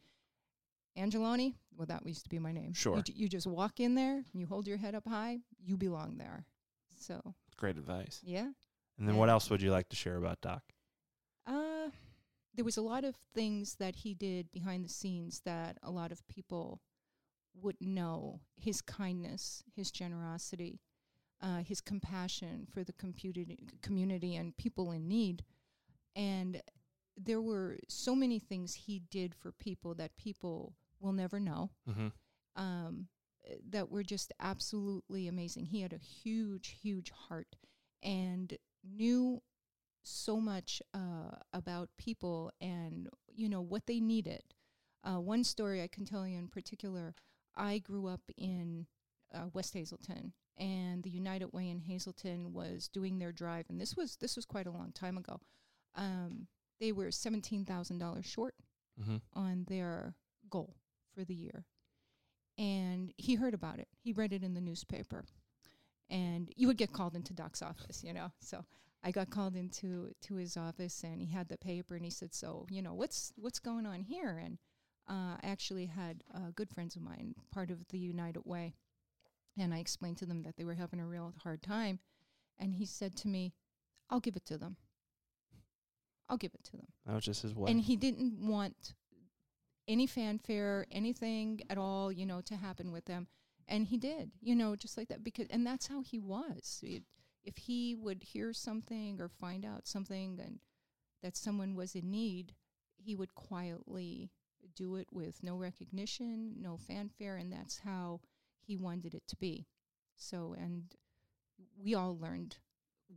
"Angeloni." 0.98 1.56
Well, 1.78 1.86
that 1.86 2.06
used 2.06 2.24
to 2.24 2.30
be 2.30 2.40
my 2.40 2.52
name. 2.52 2.74
Sure. 2.74 2.98
You, 2.98 3.04
you 3.16 3.30
just 3.30 3.48
walk 3.48 3.80
in 3.80 3.96
there, 3.96 4.24
you 4.34 4.46
hold 4.46 4.68
your 4.68 4.78
head 4.78 4.96
up 4.96 5.08
high, 5.08 5.40
you 5.64 5.78
belong 5.78 6.18
there. 6.18 6.46
So 6.98 7.36
Great 7.60 7.78
advice. 7.78 8.22
yeah. 8.24 8.52
And 8.98 9.08
then 9.08 9.16
Yeah. 9.16 9.20
what 9.20 9.30
else 9.30 9.50
would 9.50 9.62
you 9.62 9.72
like 9.72 9.90
to 9.90 9.96
share 9.96 10.16
about 10.18 10.42
Doc? 10.42 10.64
Uh, 11.46 11.90
there 12.54 12.66
was 12.66 12.78
a 12.78 12.82
lot 12.82 13.04
of 13.04 13.16
things 13.34 13.76
that 13.76 13.96
he 13.98 14.14
did 14.14 14.52
behind 14.52 14.84
the 14.86 14.90
scenes 14.90 15.42
that 15.42 15.78
a 15.84 15.92
lot 15.92 16.12
of 16.12 16.26
people 16.28 16.82
wouldn't 17.54 17.90
know. 17.90 18.40
His 18.58 18.82
kindness, 18.82 19.64
his 19.76 19.92
generosity, 19.92 20.80
uh, 21.42 21.60
his 21.64 21.82
compassion 21.82 22.66
for 22.74 22.84
the 22.84 22.94
computed 22.94 23.82
community 23.82 24.36
and 24.36 24.56
people 24.58 24.92
in 24.92 25.08
need. 25.08 25.44
And 26.16 26.62
there 27.18 27.42
were 27.42 27.78
so 27.88 28.16
many 28.16 28.40
things 28.40 28.74
he 28.74 29.00
did 29.00 29.34
for 29.36 29.52
people 29.52 29.94
that 29.96 30.16
people 30.18 30.76
will 31.00 31.14
never 31.14 31.40
know 31.40 31.72
Mm-hmm. 31.90 32.08
um, 32.62 33.08
that 33.70 33.90
were 33.90 34.04
just 34.04 34.32
absolutely 34.40 35.28
amazing. 35.28 35.66
He 35.66 35.82
had 35.82 35.94
a 35.94 35.98
huge, 35.98 36.78
huge 36.82 37.12
heart 37.12 37.56
and 38.04 38.58
knew 38.84 39.42
so 40.04 40.40
much 40.40 40.82
uh, 40.94 41.36
about 41.54 41.90
people 41.98 42.52
and 42.62 43.10
you 43.36 43.50
know 43.50 43.62
what 43.62 43.86
they 43.88 44.00
needed. 44.00 44.44
Uh, 45.04 45.20
one 45.20 45.44
story 45.44 45.82
I 45.82 45.88
can 45.88 46.06
tell 46.06 46.26
you 46.28 46.38
in 46.38 46.48
particular. 46.48 47.14
I 47.56 47.80
grew 47.80 48.08
up 48.08 48.22
in 48.38 48.86
uh, 49.34 49.48
West 49.54 49.74
Hazleton, 49.74 50.34
and 50.58 51.04
the 51.04 51.10
United 51.10 51.52
Way 51.54 51.70
in 51.70 51.80
Hazleton 51.82 52.54
was 52.54 52.88
doing 52.88 53.20
their 53.20 53.32
drive, 53.32 53.66
and 53.70 53.80
this 53.80 53.96
was 53.96 54.16
this 54.18 54.36
was 54.36 54.46
quite 54.46 54.68
a 54.68 54.72
long 54.72 54.92
time 54.94 55.18
ago. 55.18 55.40
Um, 55.96 56.48
they 56.80 56.92
were 56.92 57.12
seventeen 57.12 57.66
thousand 57.66 57.98
dollars 58.00 58.26
short 58.26 58.56
Mm-hmm. 59.02 59.18
on 59.34 59.64
their 59.70 60.16
goal 60.50 60.76
for 61.16 61.24
the 61.24 61.34
year. 61.34 61.64
And 62.60 63.14
he 63.18 63.36
heard 63.36 63.54
about 63.54 63.80
it. 63.80 63.88
He 64.04 64.12
read 64.12 64.34
it 64.34 64.44
in 64.44 64.54
the 64.54 64.62
newspaper. 64.62 65.24
And 66.10 66.52
you 66.58 66.68
would 66.68 66.78
get 66.78 66.92
called 66.92 67.16
into 67.16 67.34
Doc's 67.34 67.62
office, 67.62 68.04
you 68.04 68.14
know. 68.14 68.32
So 68.42 68.66
I 69.02 69.12
got 69.12 69.30
called 69.30 69.56
into 69.56 70.14
to 70.24 70.36
his 70.36 70.58
office 70.58 71.04
and 71.04 71.22
he 71.22 71.32
had 71.32 71.48
the 71.48 71.58
paper 71.58 71.96
and 71.96 72.04
he 72.04 72.12
said, 72.12 72.34
So, 72.34 72.68
you 72.70 72.82
know, 72.82 72.94
what's 72.94 73.32
what's 73.38 73.60
going 73.60 73.86
on 73.86 74.02
here? 74.02 74.42
And 74.44 74.58
uh, 75.10 75.38
I 75.42 75.48
actually 75.48 75.86
had 75.86 76.24
uh, 76.36 76.52
good 76.54 76.70
friends 76.70 76.98
of 76.98 77.02
mine, 77.02 77.34
part 77.52 77.72
of 77.72 77.88
the 77.88 77.98
United 77.98 78.42
Way. 78.46 78.76
And 79.58 79.74
I 79.74 79.80
explained 79.80 80.18
to 80.18 80.26
them 80.26 80.44
that 80.44 80.58
they 80.58 80.66
were 80.66 80.76
having 80.76 81.00
a 81.00 81.08
real 81.08 81.34
hard 81.44 81.64
time. 81.64 82.00
And 82.60 82.76
he 82.76 82.86
said 82.86 83.16
to 83.18 83.28
me, 83.30 83.54
I'll 84.10 84.20
give 84.20 84.36
it 84.36 84.46
to 84.48 84.58
them. 84.58 84.76
I'll 86.28 86.38
give 86.38 86.54
it 86.54 86.64
to 86.66 86.72
them. 86.74 86.88
That 87.06 87.16
was 87.16 87.24
just 87.24 87.42
his 87.42 87.56
way. 87.56 87.72
And 87.72 87.82
he 87.82 87.96
didn't 87.96 88.34
want 88.40 88.94
any 89.90 90.06
fanfare, 90.06 90.86
anything 90.92 91.62
at 91.70 91.78
all, 91.78 92.12
you 92.12 92.26
know, 92.26 92.40
to 92.42 92.56
happen 92.56 92.92
with 92.92 93.06
them. 93.06 93.28
And 93.68 93.88
he 93.88 93.98
did, 93.98 94.32
you 94.40 94.56
know, 94.56 94.76
just 94.76 94.98
like 94.98 95.10
that 95.10 95.24
because 95.24 95.48
and 95.50 95.66
that's 95.66 95.88
how 95.88 96.02
he 96.02 96.20
was. 96.20 96.80
It, 96.84 97.04
if 97.44 97.58
he 97.58 97.96
would 97.96 98.24
hear 98.24 98.54
something 98.54 99.20
or 99.20 99.28
find 99.28 99.66
out 99.66 99.88
something 99.88 100.40
and 100.44 100.60
that 101.24 101.36
someone 101.36 101.76
was 101.76 101.96
in 101.96 102.12
need, 102.12 102.54
he 102.96 103.16
would 103.16 103.34
quietly 103.36 104.32
do 104.76 104.96
it 104.96 105.08
with 105.12 105.42
no 105.44 105.56
recognition, 105.56 106.54
no 106.62 106.78
fanfare, 106.78 107.38
and 107.38 107.52
that's 107.52 107.80
how 107.80 108.22
he 108.62 108.78
wanted 108.78 109.14
it 109.14 109.24
to 109.28 109.36
be. 109.36 109.68
So, 110.16 110.56
and 110.58 110.84
we 111.82 111.96
all 111.96 112.18
learned 112.18 112.58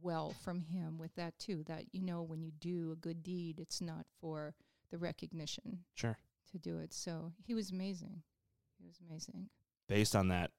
well 0.01 0.35
from 0.43 0.63
him 0.63 0.99
with 0.99 1.15
that 1.17 1.39
too. 1.39 1.65
That 1.67 1.87
you 1.93 2.03
know, 2.03 2.23
when 2.23 2.43
you 2.43 2.53
do 2.59 2.93
a 2.93 2.97
good 2.97 3.23
deed, 3.23 3.59
it's 3.59 3.81
not 3.81 4.07
for 4.21 4.55
the 4.91 4.99
recognition 4.99 5.81
sure. 5.95 6.19
To 6.53 6.59
do 6.59 6.79
it. 6.79 6.93
So 6.93 7.33
he 7.45 7.55
was 7.55 7.71
amazing. 7.71 8.23
He 8.79 8.87
was 8.87 9.01
amazing. 9.09 9.49
Based 9.89 10.15
on 10.17 10.29
that, 10.29 10.51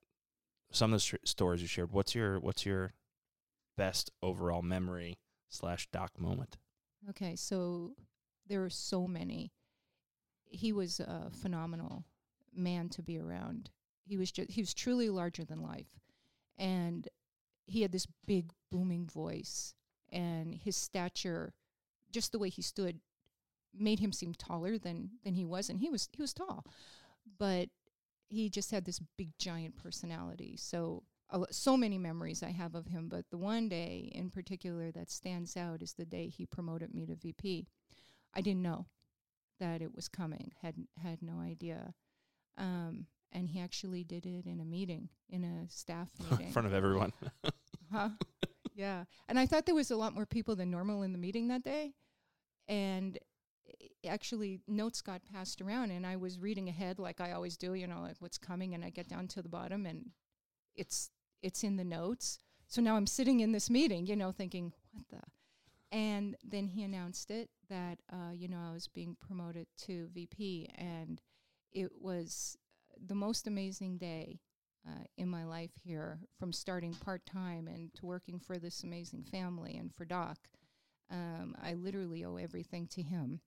some 0.71 0.93
of 0.93 1.01
the 1.01 1.17
stories 1.23 1.61
you 1.61 1.67
shared, 1.67 1.91
what's 1.91 2.13
your 2.13 2.39
what's 2.39 2.65
your 2.65 2.93
best 3.77 4.11
overall 4.21 4.61
memory 4.61 5.17
slash 5.49 5.87
Doc 5.91 6.11
moment? 6.19 6.57
Okay, 7.09 7.35
so 7.35 7.95
there 8.47 8.63
are 8.63 8.69
so 8.69 9.07
many. 9.07 9.51
He 10.45 10.71
was 10.71 10.99
a 10.99 11.29
phenomenal 11.31 12.05
man 12.55 12.89
to 12.89 13.01
be 13.01 13.17
around. 13.19 13.71
He 14.05 14.17
was 14.17 14.31
just 14.31 14.51
he 14.51 14.61
was 14.61 14.73
truly 14.73 15.09
larger 15.09 15.43
than 15.43 15.61
life. 15.61 15.99
And 16.57 17.07
he 17.65 17.81
had 17.81 17.91
this 17.91 18.07
big 18.25 18.51
booming 18.71 19.07
voice, 19.07 19.73
and 20.11 20.53
his 20.53 20.75
stature, 20.75 21.53
just 22.11 22.31
the 22.31 22.39
way 22.39 22.49
he 22.49 22.61
stood, 22.61 22.99
made 23.77 23.99
him 23.99 24.11
seem 24.11 24.33
taller 24.33 24.77
than 24.77 25.11
than 25.23 25.33
he 25.33 25.45
was, 25.45 25.69
and 25.69 25.79
he 25.79 25.89
was 25.89 26.09
he 26.11 26.21
was 26.21 26.33
tall, 26.33 26.65
but 27.37 27.69
he 28.29 28.49
just 28.49 28.71
had 28.71 28.85
this 28.85 28.99
big 29.17 29.37
giant 29.37 29.75
personality. 29.75 30.55
So 30.57 31.03
a 31.29 31.39
lo- 31.39 31.45
so 31.51 31.77
many 31.77 31.97
memories 31.97 32.43
I 32.43 32.51
have 32.51 32.75
of 32.75 32.87
him, 32.87 33.09
but 33.09 33.25
the 33.29 33.37
one 33.37 33.69
day 33.69 34.11
in 34.13 34.29
particular 34.29 34.91
that 34.91 35.09
stands 35.11 35.55
out 35.57 35.81
is 35.81 35.93
the 35.93 36.05
day 36.05 36.27
he 36.29 36.45
promoted 36.45 36.93
me 36.93 37.05
to 37.05 37.15
VP. 37.15 37.67
I 38.33 38.41
didn't 38.41 38.61
know 38.63 38.87
that 39.59 39.81
it 39.81 39.95
was 39.95 40.07
coming. 40.07 40.51
had 40.61 40.75
had 41.01 41.21
no 41.21 41.39
idea. 41.39 41.93
Um, 42.57 43.07
and 43.31 43.49
he 43.49 43.59
actually 43.59 44.03
did 44.03 44.25
it 44.25 44.45
in 44.45 44.59
a 44.59 44.65
meeting, 44.65 45.09
in 45.29 45.43
a 45.43 45.69
staff 45.69 46.09
meeting. 46.31 46.47
in 46.47 46.51
front 46.53 46.67
of 46.67 46.73
everyone. 46.73 47.13
Huh? 47.91 48.09
yeah. 48.73 49.03
And 49.29 49.37
I 49.37 49.45
thought 49.45 49.67
there 49.67 49.75
was 49.75 49.91
a 49.91 49.95
lot 49.95 50.15
more 50.15 50.25
people 50.25 50.55
than 50.55 50.71
normal 50.71 51.03
in 51.03 51.11
the 51.11 51.19
meeting 51.19 51.49
that 51.49 51.63
day. 51.63 51.93
And 52.67 53.19
actually, 54.07 54.61
notes 54.67 55.01
got 55.01 55.21
passed 55.31 55.61
around, 55.61 55.91
and 55.91 56.05
I 56.05 56.15
was 56.15 56.39
reading 56.39 56.69
ahead 56.69 56.99
like 56.99 57.21
I 57.21 57.31
always 57.31 57.57
do, 57.57 57.73
you 57.73 57.87
know, 57.87 58.01
like 58.01 58.17
what's 58.19 58.37
coming. 58.37 58.73
And 58.73 58.83
I 58.83 58.89
get 58.89 59.07
down 59.07 59.27
to 59.29 59.41
the 59.41 59.49
bottom, 59.49 59.85
and 59.85 60.11
it's 60.75 61.09
it's 61.41 61.63
in 61.63 61.77
the 61.77 61.83
notes. 61.83 62.39
So 62.67 62.81
now 62.81 62.95
I'm 62.95 63.07
sitting 63.07 63.41
in 63.41 63.51
this 63.51 63.69
meeting, 63.69 64.07
you 64.07 64.15
know, 64.15 64.31
thinking, 64.31 64.73
what 64.91 65.05
the? 65.09 65.21
And 65.95 66.35
then 66.43 66.67
he 66.67 66.81
announced 66.83 67.29
it 67.29 67.49
that, 67.69 67.99
uh, 68.11 68.31
you 68.33 68.47
know, 68.47 68.57
I 68.67 68.73
was 68.73 68.87
being 68.87 69.15
promoted 69.21 69.67
to 69.85 70.09
VP, 70.13 70.69
and 70.75 71.21
it 71.71 71.91
was 72.01 72.57
the 73.05 73.13
most 73.15 73.45
amazing 73.45 73.97
day 73.97 74.39
uh, 74.87 75.03
in 75.17 75.29
my 75.29 75.45
life 75.45 75.71
here 75.83 76.19
from 76.39 76.51
starting 76.51 76.93
part 76.93 77.25
time 77.25 77.67
and 77.67 77.93
to 77.95 78.05
working 78.05 78.39
for 78.39 78.57
this 78.57 78.83
amazing 78.83 79.23
family 79.23 79.75
and 79.77 79.93
for 79.93 80.05
Doc. 80.05 80.37
Um, 81.11 81.55
I 81.61 81.73
literally 81.73 82.25
owe 82.25 82.37
everything 82.37 82.87
to 82.87 83.01
him. 83.01 83.41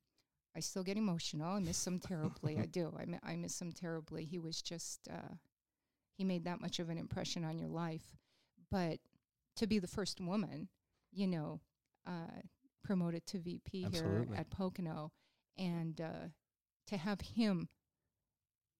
I 0.57 0.61
still 0.61 0.83
get 0.83 0.97
emotional. 0.97 1.57
I 1.57 1.61
miss 1.61 1.87
him 1.87 2.01
terribly. 2.01 2.59
I 2.59 2.67
do. 2.71 2.93
I, 2.99 3.33
I 3.33 3.37
miss 3.37 3.61
him 3.61 3.73
terribly. 3.73 4.25
He 4.25 4.39
was 4.39 4.63
just, 4.63 5.09
uh, 5.11 5.35
he 6.17 6.25
made 6.25 6.45
that 6.45 6.61
much 6.61 6.79
of 6.79 6.89
an 6.89 6.99
impression 6.99 7.45
on 7.45 7.59
your 7.59 7.69
life. 7.69 8.17
But 8.71 8.99
to 9.57 9.67
be 9.67 9.79
the 9.79 9.87
first 9.87 10.21
woman, 10.21 10.69
you 11.13 11.27
know, 11.27 11.61
uh, 12.07 12.41
promoted 12.83 13.27
to 13.27 13.39
VP 13.39 13.85
Absolutely. 13.87 14.27
here 14.29 14.37
at 14.37 14.51
Pocono 14.51 15.13
and 15.59 16.01
uh, 16.01 16.29
to 16.87 16.97
have 16.97 17.21
him 17.21 17.69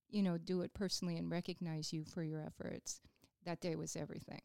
you 0.09 0.23
know, 0.23 0.39
do 0.39 0.63
it 0.63 0.73
personally 0.75 1.17
and 1.17 1.31
recognize 1.31 1.93
you 1.93 2.05
for 2.05 2.23
your 2.23 2.41
efforts. 2.41 3.01
That 3.45 3.61
day 3.61 3.77
was 3.77 3.97
everything. 3.97 4.41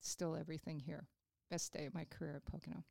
Still 0.00 0.36
everything 0.36 0.80
here. 0.80 1.06
Best 1.50 1.72
day 1.72 1.86
of 1.86 1.94
my 1.94 2.04
career 2.04 2.36
at 2.36 2.50
Pocono. 2.50 2.84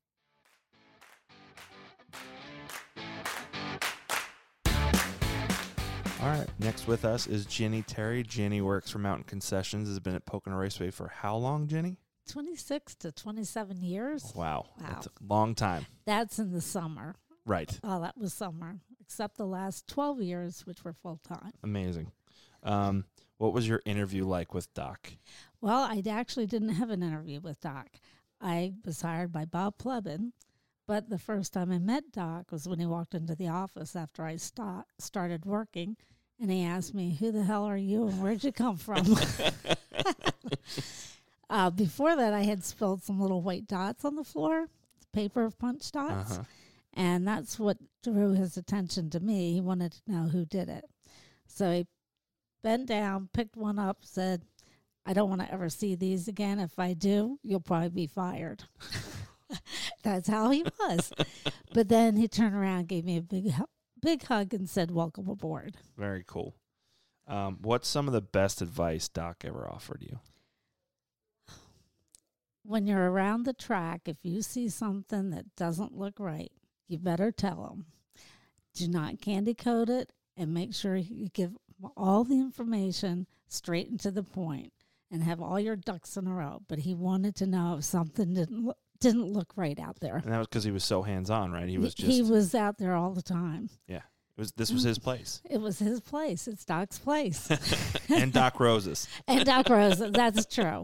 All 6.22 6.28
right. 6.28 6.48
Next 6.60 6.86
with 6.88 7.04
us 7.04 7.26
is 7.26 7.46
Jenny 7.48 7.82
Terry. 7.82 8.22
Jenny 8.24 8.62
works 8.62 8.92
for 8.92 9.00
Mountain 9.00 9.24
Concessions. 9.24 9.88
Has 9.88 10.00
been 10.00 10.14
at 10.14 10.26
Pocono 10.26 10.56
Raceway 10.56 10.92
for 10.92 11.08
how 11.08 11.36
long, 11.36 11.68
Jenny? 11.68 11.98
26 12.30 12.94
to 12.96 13.12
27 13.12 13.82
years. 13.82 14.32
Wow, 14.36 14.68
Wow. 14.80 14.88
that's 14.88 15.08
a 15.08 15.12
long 15.28 15.56
time. 15.56 15.86
That's 16.06 16.38
in 16.38 16.52
the 16.52 16.62
summer. 16.62 17.16
Right. 17.46 17.80
Oh, 17.84 18.00
that 18.02 18.18
was 18.18 18.34
summer, 18.34 18.80
except 19.02 19.38
the 19.38 19.48
last 19.48 19.88
12 19.88 20.22
years, 20.22 20.66
which 20.68 20.84
were 20.84 20.94
full 20.94 21.20
time. 21.28 21.52
Amazing. 21.64 22.12
Um, 22.62 23.06
what 23.40 23.52
was 23.54 23.68
your 23.68 23.82
interview 23.86 24.24
like 24.24 24.54
with 24.54 24.72
Doc? 24.76 25.12
Well, 25.60 25.82
I 25.82 26.04
actually 26.08 26.46
didn't 26.46 26.70
have 26.70 26.92
an 26.92 27.02
interview 27.02 27.40
with 27.42 27.60
Doc. 27.60 27.88
I 28.40 28.74
was 28.86 29.02
hired 29.02 29.32
by 29.32 29.46
Bob 29.46 29.80
Pleban, 29.80 30.34
but 30.92 31.10
the 31.10 31.18
first 31.18 31.54
time 31.54 31.72
I 31.72 31.78
met 31.78 32.12
Doc 32.12 32.52
was 32.52 32.68
when 32.68 32.78
he 32.78 32.86
walked 32.86 33.16
into 33.16 33.34
the 33.34 33.48
office 33.48 33.96
after 33.96 34.26
I 34.26 34.36
sta- 34.36 34.84
started 35.00 35.46
working, 35.46 35.96
and 36.38 36.52
he 36.52 36.66
asked 36.66 36.94
me, 36.94 37.16
"Who 37.18 37.32
the 37.32 37.46
hell 37.46 37.64
are 37.64 37.78
you, 37.78 38.08
and 38.08 38.22
where'd 38.22 38.44
you 38.44 38.52
come 38.52 38.76
from?" 38.76 39.06
uh, 41.50 41.70
before 41.70 42.18
that, 42.18 42.34
I 42.34 42.42
had 42.42 42.66
spilled 42.66 43.04
some 43.04 43.22
little 43.22 43.42
white 43.42 43.68
dots 43.68 44.04
on 44.04 44.18
the 44.18 44.26
floor, 44.26 44.68
paper 45.14 45.50
punch 45.50 45.90
dots. 45.94 46.34
Uh-huh. 46.34 46.44
And 46.94 47.26
that's 47.26 47.58
what 47.58 47.78
drew 48.04 48.34
his 48.34 48.58
attention 48.58 49.10
to 49.12 49.22
me. 49.22 49.54
He 49.54 49.62
wanted 49.62 49.94
to 49.94 50.12
know 50.12 50.24
who 50.24 50.44
did 50.44 50.68
it. 50.68 50.84
So 51.48 51.72
he 51.72 51.88
bent 52.64 52.88
down, 52.88 53.30
picked 53.32 53.56
one 53.56 53.80
up, 53.80 54.00
said, 54.02 54.42
I 55.06 55.14
don't 55.14 55.30
want 55.30 55.40
to 55.40 55.54
ever 55.54 55.70
see 55.70 55.96
these 55.96 56.28
again. 56.28 56.60
If 56.60 56.78
I 56.78 56.92
do, 56.92 57.40
you'll 57.44 57.62
probably 57.62 57.88
be 57.88 58.08
fired. 58.08 58.66
that's 60.02 60.28
how 60.28 60.50
he 60.50 60.64
was. 60.80 61.12
but 61.74 61.90
then 61.90 62.18
he 62.18 62.28
turned 62.28 62.56
around, 62.56 62.88
gave 62.88 63.06
me 63.06 63.18
a 63.18 63.22
big, 63.22 63.54
big 64.02 64.24
hug, 64.24 64.54
and 64.54 64.70
said, 64.70 64.92
Welcome 64.92 65.30
aboard. 65.30 65.78
Very 65.98 66.24
cool. 66.26 66.56
Um, 67.28 67.60
what's 67.62 67.88
some 67.88 68.08
of 68.08 68.14
the 68.14 68.22
best 68.22 68.62
advice 68.62 69.08
Doc 69.08 69.44
ever 69.46 69.68
offered 69.70 70.02
you? 70.02 70.20
When 72.64 72.86
you're 72.86 73.12
around 73.12 73.44
the 73.44 73.54
track, 73.54 74.02
if 74.06 74.18
you 74.24 74.42
see 74.42 74.70
something 74.70 75.32
that 75.32 75.56
doesn't 75.56 75.98
look 75.98 76.20
right, 76.20 76.52
you 76.88 77.00
better 77.00 77.32
tell 77.32 77.64
them. 77.64 77.86
Do 78.76 78.88
not 78.88 79.20
candy 79.20 79.54
coat 79.54 79.90
it 79.90 80.12
and 80.38 80.54
make 80.54 80.74
sure 80.74 80.96
you 80.96 81.30
give 81.30 81.58
all 81.98 82.24
the 82.24 82.40
information 82.40 83.28
straight 83.48 83.90
and 83.90 84.00
to 84.02 84.12
the 84.12 84.24
point 84.24 84.74
and 85.10 85.24
have 85.24 85.42
all 85.42 85.60
your 85.60 85.76
ducks 85.76 86.16
in 86.16 86.28
a 86.28 86.34
row. 86.34 86.62
But 86.68 86.80
he 86.80 86.94
wanted 86.94 87.36
to 87.38 87.48
know 87.48 87.78
if 87.78 87.84
something 87.84 88.34
didn't 88.34 88.66
look, 88.66 88.78
didn't 89.02 89.26
look 89.34 89.52
right 89.58 89.78
out 89.80 90.00
there. 90.00 90.16
And 90.16 90.32
that 90.32 90.38
was 90.38 90.48
because 90.48 90.64
he 90.64 90.72
was 90.72 90.84
so 90.86 91.02
hands 91.02 91.30
on, 91.30 91.52
right? 91.52 91.68
He 91.68 91.78
was 91.78 91.94
just 91.94 92.10
he 92.12 92.22
was 92.22 92.56
out 92.56 92.78
there 92.78 92.96
all 92.96 93.12
the 93.12 93.22
time. 93.22 93.70
Yeah, 93.88 93.98
it 93.98 94.38
was 94.38 94.52
this 94.54 94.72
was 94.72 94.84
his 94.84 94.98
place. 95.00 95.42
It 95.50 95.60
was 95.60 95.80
his 95.80 96.00
place. 96.00 96.48
It's 96.48 96.64
Doc's 96.64 96.98
place. 97.00 97.50
and 98.10 98.32
Doc 98.32 98.60
Rose's. 98.60 99.08
and 99.28 99.44
Doc 99.46 99.68
Rose's. 99.70 100.12
that's 100.12 100.46
true. 100.46 100.84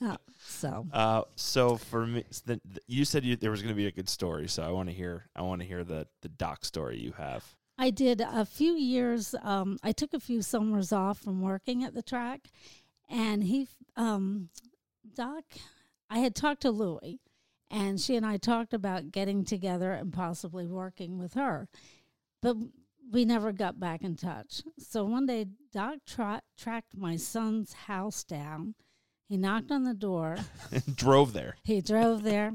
Uh, 0.00 0.16
so 0.38 0.86
Uh, 0.92 1.22
so 1.34 1.76
for 1.76 2.06
me, 2.06 2.22
the, 2.44 2.60
the- 2.64 2.80
you 2.86 3.04
said 3.04 3.24
you, 3.24 3.34
there 3.36 3.50
was 3.50 3.62
going 3.62 3.74
to 3.74 3.76
be 3.76 3.86
a 3.86 3.90
good 3.92 4.08
story, 4.08 4.46
so 4.46 4.62
I 4.62 4.70
want 4.70 4.88
to 4.88 4.94
hear. 4.94 5.24
I 5.34 5.42
want 5.42 5.60
to 5.62 5.66
hear 5.66 5.82
the 5.84 6.06
the 6.22 6.28
Doc 6.28 6.64
story 6.64 6.98
you 6.98 7.12
have. 7.12 7.44
I 7.78 7.90
did 7.90 8.20
a 8.22 8.44
few 8.46 8.72
years. 8.72 9.34
Um, 9.42 9.78
I 9.82 9.92
took 9.92 10.14
a 10.14 10.20
few 10.20 10.40
summers 10.42 10.92
off 10.92 11.18
from 11.18 11.40
working 11.42 11.84
at 11.84 11.94
the 11.94 12.02
track, 12.02 12.48
and 13.08 13.42
he, 13.44 13.68
um, 13.96 14.48
Doc, 15.14 15.44
I 16.08 16.18
had 16.20 16.34
talked 16.34 16.62
to 16.62 16.70
Louie, 16.70 17.20
and 17.70 18.00
she 18.00 18.16
and 18.16 18.24
I 18.24 18.36
talked 18.36 18.72
about 18.72 19.10
getting 19.10 19.44
together 19.44 19.92
and 19.92 20.12
possibly 20.12 20.66
working 20.66 21.18
with 21.18 21.34
her, 21.34 21.68
but 22.42 22.56
we 23.10 23.24
never 23.24 23.52
got 23.52 23.78
back 23.78 24.02
in 24.02 24.16
touch. 24.16 24.62
So 24.78 25.04
one 25.04 25.26
day, 25.26 25.46
Doc 25.72 25.98
tra- 26.06 26.42
tracked 26.56 26.96
my 26.96 27.16
son's 27.16 27.72
house 27.72 28.24
down. 28.24 28.74
He 29.28 29.36
knocked 29.36 29.70
on 29.70 29.84
the 29.84 29.94
door. 29.94 30.36
Drove 30.94 31.32
there. 31.32 31.56
He 31.64 31.80
drove 31.80 32.22
there, 32.22 32.52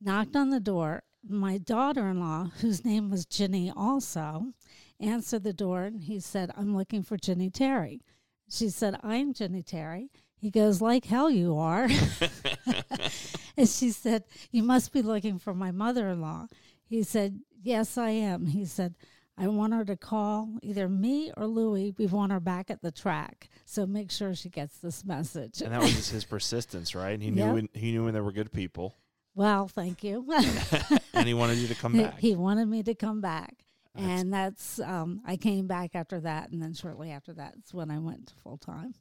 knocked 0.00 0.36
on 0.36 0.50
the 0.50 0.60
door. 0.60 1.02
My 1.28 1.58
daughter 1.58 2.08
in 2.08 2.20
law, 2.20 2.50
whose 2.60 2.84
name 2.84 3.10
was 3.10 3.26
Ginny 3.26 3.72
also, 3.76 4.52
answered 5.00 5.42
the 5.42 5.52
door 5.52 5.82
and 5.82 6.04
he 6.04 6.20
said, 6.20 6.52
I'm 6.56 6.76
looking 6.76 7.02
for 7.02 7.16
Ginny 7.16 7.50
Terry. 7.50 8.00
She 8.48 8.68
said, 8.68 8.96
I'm 9.02 9.32
Ginny 9.32 9.62
Terry. 9.62 10.10
He 10.38 10.50
goes, 10.50 10.80
Like 10.80 11.04
hell 11.04 11.30
you 11.30 11.56
are. 11.56 11.84
and 13.56 13.68
she 13.68 13.90
said, 13.90 14.24
You 14.50 14.62
must 14.62 14.92
be 14.92 15.02
looking 15.02 15.38
for 15.38 15.54
my 15.54 15.70
mother 15.70 16.08
in 16.08 16.20
law. 16.20 16.46
He 16.84 17.02
said, 17.02 17.40
Yes, 17.62 17.98
I 17.98 18.10
am. 18.10 18.46
He 18.46 18.64
said, 18.64 18.94
I 19.38 19.48
want 19.48 19.74
her 19.74 19.84
to 19.84 19.96
call 19.96 20.54
either 20.62 20.88
me 20.88 21.30
or 21.36 21.46
Louie. 21.46 21.92
We 21.98 22.06
want 22.06 22.32
her 22.32 22.40
back 22.40 22.70
at 22.70 22.80
the 22.80 22.90
track. 22.90 23.48
So 23.66 23.86
make 23.86 24.10
sure 24.10 24.34
she 24.34 24.48
gets 24.48 24.78
this 24.78 25.04
message. 25.04 25.60
And 25.60 25.72
that 25.72 25.80
was 25.82 25.94
just 25.94 26.10
his 26.10 26.24
persistence, 26.24 26.94
right? 26.94 27.20
He 27.20 27.30
knew 27.30 27.52
when, 27.52 27.68
he 27.74 27.92
knew 27.92 28.04
when 28.04 28.14
there 28.14 28.22
were 28.22 28.32
good 28.32 28.50
people, 28.52 28.94
Well, 29.34 29.68
thank 29.68 30.02
you. 30.02 30.26
and 31.12 31.26
he 31.28 31.34
wanted 31.34 31.58
you 31.58 31.68
to 31.68 31.74
come 31.74 31.92
back. 31.94 32.18
he 32.18 32.34
wanted 32.34 32.66
me 32.66 32.82
to 32.84 32.94
come 32.94 33.20
back. 33.20 33.54
That's- 33.94 34.20
and 34.20 34.32
that's 34.32 34.80
um, 34.80 35.20
I 35.26 35.36
came 35.36 35.66
back 35.66 35.90
after 35.94 36.20
that, 36.20 36.50
and 36.50 36.62
then 36.62 36.74
shortly 36.74 37.10
after 37.10 37.32
that's 37.32 37.72
when 37.74 37.90
I 37.90 37.98
went 37.98 38.28
to 38.28 38.34
full 38.42 38.58
time. 38.58 38.94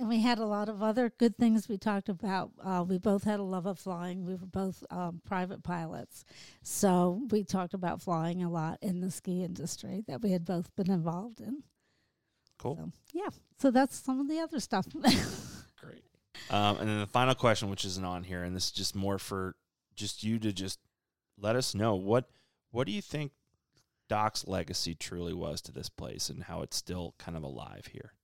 And 0.00 0.08
we 0.08 0.22
had 0.22 0.38
a 0.38 0.46
lot 0.46 0.70
of 0.70 0.82
other 0.82 1.12
good 1.18 1.36
things 1.36 1.68
we 1.68 1.76
talked 1.76 2.08
about. 2.08 2.52
Uh, 2.64 2.82
we 2.88 2.96
both 2.96 3.24
had 3.24 3.38
a 3.38 3.42
love 3.42 3.66
of 3.66 3.78
flying. 3.78 4.24
We 4.24 4.32
were 4.34 4.46
both 4.46 4.82
um, 4.90 5.20
private 5.26 5.62
pilots, 5.62 6.24
so 6.62 7.20
we 7.30 7.44
talked 7.44 7.74
about 7.74 8.00
flying 8.00 8.42
a 8.42 8.48
lot 8.48 8.78
in 8.80 9.02
the 9.02 9.10
ski 9.10 9.44
industry 9.44 10.02
that 10.08 10.22
we 10.22 10.30
had 10.30 10.46
both 10.46 10.74
been 10.74 10.90
involved 10.90 11.42
in. 11.42 11.64
cool. 12.56 12.76
So 12.76 12.90
yeah, 13.12 13.28
so 13.58 13.70
that's 13.70 13.94
some 13.94 14.20
of 14.20 14.28
the 14.28 14.38
other 14.38 14.58
stuff. 14.58 14.86
Great. 15.82 16.02
Um, 16.48 16.78
and 16.78 16.88
then 16.88 17.00
the 17.00 17.06
final 17.06 17.34
question, 17.34 17.68
which 17.68 17.84
isn't 17.84 18.04
on 18.04 18.24
here, 18.24 18.42
and 18.42 18.56
this 18.56 18.68
is 18.68 18.72
just 18.72 18.96
more 18.96 19.18
for 19.18 19.54
just 19.96 20.24
you 20.24 20.38
to 20.38 20.50
just 20.50 20.78
let 21.36 21.56
us 21.56 21.74
know 21.74 21.94
what 21.94 22.24
what 22.70 22.86
do 22.86 22.92
you 22.94 23.02
think 23.02 23.32
Doc's 24.08 24.46
legacy 24.46 24.94
truly 24.94 25.34
was 25.34 25.60
to 25.60 25.72
this 25.72 25.90
place, 25.90 26.30
and 26.30 26.44
how 26.44 26.62
it's 26.62 26.78
still 26.78 27.14
kind 27.18 27.36
of 27.36 27.42
alive 27.42 27.90
here. 27.92 28.14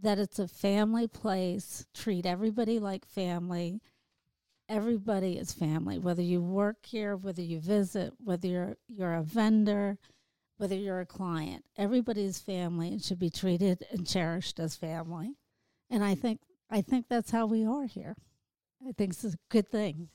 That 0.00 0.18
it's 0.18 0.38
a 0.38 0.48
family 0.48 1.06
place. 1.08 1.86
Treat 1.94 2.26
everybody 2.26 2.78
like 2.78 3.06
family. 3.06 3.80
Everybody 4.68 5.38
is 5.38 5.52
family, 5.52 5.98
whether 5.98 6.22
you 6.22 6.42
work 6.42 6.86
here, 6.86 7.16
whether 7.16 7.42
you 7.42 7.60
visit, 7.60 8.14
whether 8.22 8.48
you're 8.48 8.76
you're 8.88 9.14
a 9.14 9.22
vendor, 9.22 9.98
whether 10.58 10.74
you're 10.74 11.00
a 11.00 11.06
client. 11.06 11.64
Everybody's 11.76 12.38
family 12.38 12.88
and 12.88 13.02
should 13.02 13.18
be 13.18 13.30
treated 13.30 13.84
and 13.90 14.06
cherished 14.06 14.58
as 14.58 14.74
family. 14.74 15.36
And 15.88 16.02
I 16.02 16.14
think 16.14 16.40
I 16.68 16.80
think 16.80 17.06
that's 17.08 17.30
how 17.30 17.46
we 17.46 17.64
are 17.64 17.86
here. 17.86 18.16
I 18.86 18.92
think 18.92 19.12
it's 19.12 19.24
a 19.24 19.34
good 19.50 19.68
thing. 19.68 20.08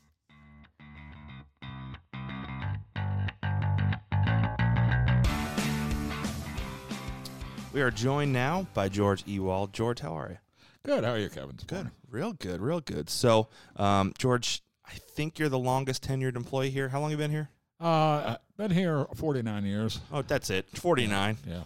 We 7.73 7.81
are 7.81 7.91
joined 7.91 8.33
now 8.33 8.67
by 8.73 8.89
George 8.89 9.23
Ewald. 9.25 9.71
George, 9.71 10.01
how 10.01 10.17
are 10.17 10.29
you? 10.29 10.37
Good. 10.83 11.05
How 11.05 11.11
are 11.11 11.17
you, 11.17 11.29
Kevin? 11.29 11.57
Good. 11.67 11.89
Real 12.09 12.33
good, 12.33 12.59
real 12.59 12.81
good. 12.81 13.09
So, 13.09 13.47
um, 13.77 14.13
George, 14.17 14.61
I 14.85 14.91
think 14.91 15.39
you're 15.39 15.47
the 15.47 15.57
longest 15.59 16.05
tenured 16.05 16.35
employee 16.35 16.69
here. 16.69 16.89
How 16.89 16.99
long 16.99 17.11
you 17.11 17.17
been 17.17 17.31
here? 17.31 17.49
Uh, 17.79 18.35
been 18.57 18.71
here 18.71 19.05
49 19.15 19.65
years. 19.65 20.01
Oh, 20.11 20.21
that's 20.21 20.49
it. 20.49 20.65
49. 20.75 21.37
Yeah. 21.47 21.63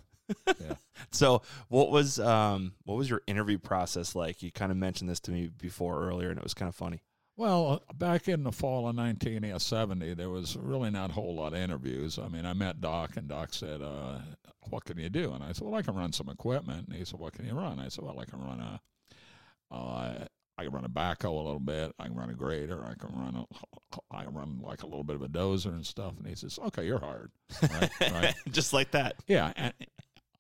So, 1.12 1.44
what 1.68 1.92
was 1.92 2.20
um 2.20 2.74
what 2.84 2.96
was 2.96 3.10
your 3.10 3.22
interview 3.28 3.58
process 3.58 4.16
like? 4.16 4.42
You 4.42 4.52
kind 4.52 4.72
of 4.72 4.78
mentioned 4.78 5.10
this 5.10 5.20
to 5.22 5.32
me 5.32 5.50
before 5.62 6.08
earlier 6.08 6.30
and 6.30 6.38
it 6.38 6.44
was 6.44 6.54
kind 6.54 6.68
of 6.70 6.76
funny. 6.76 7.04
Well, 7.38 7.82
uh, 7.90 7.94
back 7.94 8.28
in 8.28 8.44
the 8.44 8.52
fall 8.52 8.88
of 8.88 8.96
1970, 8.96 10.14
there 10.14 10.30
was 10.30 10.56
really 10.56 10.90
not 10.90 11.10
a 11.10 11.14
whole 11.14 11.36
lot 11.36 11.54
of 11.54 11.60
interviews. 11.60 12.18
I 12.18 12.30
mean, 12.30 12.46
I 12.46 12.54
met 12.54 12.80
Doc, 12.80 13.18
and 13.18 13.28
Doc 13.28 13.54
said, 13.54 13.82
uh, 13.82 14.20
"What 14.70 14.86
can 14.86 14.98
you 14.98 15.10
do?" 15.10 15.34
And 15.34 15.44
I 15.44 15.52
said, 15.52 15.64
"Well, 15.68 15.76
I 15.76 15.82
can 15.82 15.96
run 15.96 16.14
some 16.14 16.30
equipment." 16.30 16.88
And 16.88 16.96
he 16.96 17.04
said, 17.04 17.20
"What 17.20 17.34
can 17.34 17.46
you 17.46 17.54
run?" 17.54 17.80
I 17.80 17.90
said, 17.90 18.06
"Well, 18.06 18.20
I 18.20 18.26
can 18.26 18.40
run 18.40 18.60
a, 18.62 18.82
uh, 19.70 20.26
I 20.58 20.64
can 20.64 20.72
run 20.72 20.86
a 20.86 20.90
backhoe 20.90 21.26
a 21.26 21.44
little 21.44 21.60
bit. 21.60 21.94
I 22.00 22.06
can 22.06 22.16
run 22.16 22.30
a 22.30 22.34
grader. 22.34 22.86
I 22.86 22.94
can 22.94 23.14
run 23.14 23.36
a, 23.36 24.16
I 24.16 24.24
can 24.24 24.34
run 24.34 24.60
like 24.62 24.84
a 24.84 24.88
little 24.88 25.04
bit 25.04 25.18
of 25.18 25.22
a 25.22 25.28
dozer 25.28 25.74
and 25.74 25.86
stuff." 25.86 26.14
And 26.18 26.26
he 26.26 26.36
says, 26.36 26.58
"Okay, 26.68 26.86
you're 26.86 27.00
hired." 27.00 27.32
Right, 27.62 27.92
right. 28.00 28.36
Just 28.52 28.72
like 28.72 28.92
that. 28.92 29.18
Yeah. 29.28 29.52
And, 29.58 29.74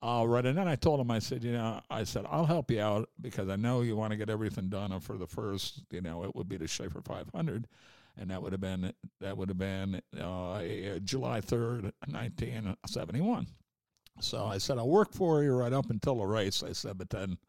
all 0.05 0.27
right. 0.27 0.45
And 0.45 0.55
then 0.55 0.67
I 0.67 0.75
told 0.75 0.99
him, 0.99 1.09
I 1.09 1.17
said, 1.17 1.43
you 1.43 1.51
know, 1.51 1.81
I 1.89 2.03
said, 2.03 2.27
I'll 2.29 2.45
help 2.45 2.69
you 2.69 2.79
out 2.79 3.09
because 3.19 3.49
I 3.49 3.55
know 3.55 3.81
you 3.81 3.95
want 3.95 4.11
to 4.11 4.17
get 4.17 4.29
everything 4.29 4.69
done. 4.69 4.99
For 4.99 5.17
the 5.17 5.25
first, 5.25 5.81
you 5.89 5.99
know, 5.99 6.23
it 6.23 6.35
would 6.35 6.47
be 6.47 6.57
the 6.57 6.67
Schaefer 6.67 7.01
500. 7.01 7.65
And 8.15 8.29
that 8.29 8.43
would 8.43 8.51
have 8.51 8.61
been, 8.61 8.93
that 9.19 9.35
would 9.35 9.49
have 9.49 9.57
been 9.57 9.95
uh, 10.15 10.61
July 11.03 11.41
3rd, 11.41 11.91
1971. 12.07 13.47
So 14.19 14.45
I 14.45 14.59
said, 14.59 14.77
I'll 14.77 14.87
work 14.87 15.11
for 15.11 15.41
you 15.41 15.55
right 15.55 15.73
up 15.73 15.89
until 15.89 16.17
the 16.17 16.25
race. 16.25 16.61
I 16.61 16.73
said, 16.73 16.99
but 16.99 17.09
then 17.09 17.39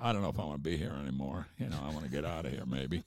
I 0.00 0.12
don't 0.12 0.22
know 0.22 0.28
if 0.28 0.38
I 0.38 0.44
want 0.44 0.62
to 0.62 0.70
be 0.70 0.76
here 0.76 0.94
anymore. 1.02 1.48
You 1.58 1.68
know, 1.68 1.80
I 1.84 1.90
want 1.90 2.04
to 2.04 2.10
get 2.10 2.24
out 2.24 2.46
of 2.46 2.52
here 2.52 2.66
maybe. 2.66 3.02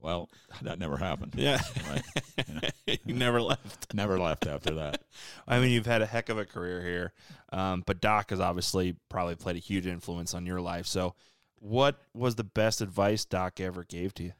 Well, 0.00 0.30
that 0.62 0.78
never 0.78 0.96
happened. 0.96 1.34
Yeah. 1.36 1.60
Right. 1.88 2.72
you 3.04 3.14
never 3.14 3.40
left. 3.40 3.92
Never 3.92 4.18
left 4.18 4.46
after 4.46 4.74
that. 4.76 5.02
I 5.46 5.60
mean, 5.60 5.70
you've 5.72 5.86
had 5.86 6.02
a 6.02 6.06
heck 6.06 6.28
of 6.28 6.38
a 6.38 6.44
career 6.44 6.82
here, 6.82 7.12
um, 7.52 7.82
but 7.86 8.00
Doc 8.00 8.30
has 8.30 8.40
obviously 8.40 8.96
probably 9.08 9.34
played 9.34 9.56
a 9.56 9.60
huge 9.60 9.86
influence 9.86 10.32
on 10.32 10.46
your 10.46 10.60
life. 10.60 10.86
So, 10.86 11.14
what 11.56 12.00
was 12.14 12.36
the 12.36 12.44
best 12.44 12.80
advice 12.80 13.24
Doc 13.26 13.60
ever 13.60 13.84
gave 13.84 14.14
to 14.14 14.22
you? 14.22 14.32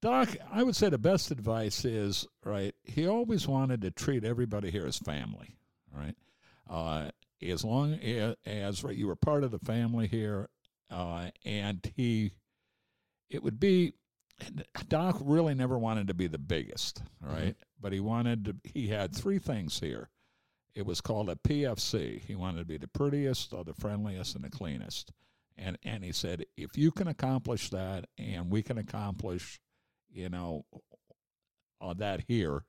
Doc, 0.00 0.28
I 0.52 0.62
would 0.62 0.76
say 0.76 0.88
the 0.88 0.98
best 0.98 1.30
advice 1.30 1.84
is 1.84 2.26
right. 2.44 2.74
He 2.84 3.06
always 3.08 3.48
wanted 3.48 3.82
to 3.82 3.90
treat 3.90 4.24
everybody 4.24 4.70
here 4.70 4.86
as 4.86 4.98
family. 4.98 5.56
Right, 5.92 6.14
uh, 6.68 7.10
as 7.42 7.64
long 7.64 7.94
as, 7.94 8.36
as 8.44 8.84
right, 8.84 8.94
you 8.94 9.06
were 9.06 9.16
part 9.16 9.42
of 9.42 9.50
the 9.50 9.58
family 9.58 10.06
here, 10.06 10.50
uh, 10.90 11.30
and 11.44 11.90
he, 11.96 12.32
it 13.30 13.42
would 13.42 13.58
be. 13.58 13.94
Doc 14.88 15.18
really 15.20 15.54
never 15.54 15.78
wanted 15.78 16.08
to 16.08 16.14
be 16.14 16.26
the 16.26 16.38
biggest, 16.38 17.02
right? 17.20 17.56
But 17.80 17.92
he 17.92 18.00
wanted 18.00 18.44
to. 18.44 18.56
He 18.64 18.88
had 18.88 19.14
three 19.14 19.38
things 19.38 19.80
here. 19.80 20.10
It 20.74 20.86
was 20.86 21.00
called 21.00 21.28
a 21.28 21.34
PFC. 21.34 22.20
He 22.20 22.36
wanted 22.36 22.60
to 22.60 22.64
be 22.64 22.78
the 22.78 22.88
prettiest, 22.88 23.52
or 23.52 23.64
the 23.64 23.74
friendliest, 23.74 24.36
and 24.36 24.44
the 24.44 24.50
cleanest. 24.50 25.12
And 25.56 25.76
and 25.82 26.04
he 26.04 26.12
said, 26.12 26.46
if 26.56 26.78
you 26.78 26.92
can 26.92 27.08
accomplish 27.08 27.70
that, 27.70 28.06
and 28.16 28.50
we 28.50 28.62
can 28.62 28.78
accomplish 28.78 29.60
you 30.10 30.28
know, 30.28 30.64
uh, 31.80 31.94
that 31.94 32.24
here, 32.26 32.64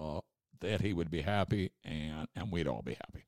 uh, 0.00 0.20
that 0.60 0.80
he 0.80 0.92
would 0.92 1.10
be 1.10 1.22
happy 1.22 1.72
and, 1.84 2.28
and 2.36 2.52
we'd 2.52 2.68
all 2.68 2.82
be 2.82 2.94
happy. 2.94 3.26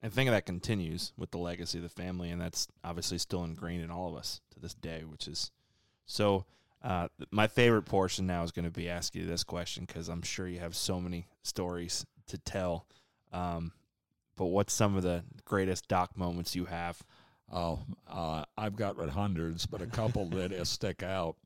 And 0.00 0.12
I 0.12 0.14
think 0.14 0.28
of 0.28 0.34
that 0.34 0.46
continues 0.46 1.12
with 1.16 1.30
the 1.30 1.38
legacy 1.38 1.78
of 1.78 1.84
the 1.84 1.88
family, 1.88 2.30
and 2.30 2.40
that's 2.40 2.68
obviously 2.84 3.18
still 3.18 3.44
ingrained 3.44 3.82
in 3.82 3.90
all 3.90 4.10
of 4.10 4.16
us 4.16 4.40
to 4.52 4.60
this 4.60 4.74
day, 4.74 5.02
which 5.04 5.28
is 5.28 5.50
so. 6.06 6.46
Uh, 6.82 7.08
my 7.30 7.46
favorite 7.46 7.82
portion 7.82 8.26
now 8.26 8.42
is 8.42 8.50
going 8.50 8.64
to 8.64 8.70
be 8.70 8.88
asking 8.88 9.22
you 9.22 9.28
this 9.28 9.44
question 9.44 9.84
because 9.86 10.08
I'm 10.08 10.22
sure 10.22 10.48
you 10.48 10.58
have 10.60 10.74
so 10.74 11.00
many 11.00 11.28
stories 11.42 12.04
to 12.26 12.38
tell. 12.38 12.86
Um, 13.32 13.72
but 14.36 14.46
what's 14.46 14.72
some 14.72 14.96
of 14.96 15.02
the 15.02 15.22
greatest 15.44 15.86
doc 15.88 16.16
moments 16.16 16.56
you 16.56 16.64
have? 16.64 17.00
Oh, 17.52 17.80
uh, 18.10 18.44
I've 18.56 18.76
got 18.76 18.96
hundreds, 19.10 19.66
but 19.66 19.82
a 19.82 19.86
couple 19.86 20.26
that 20.30 20.66
stick 20.66 21.02
out. 21.02 21.36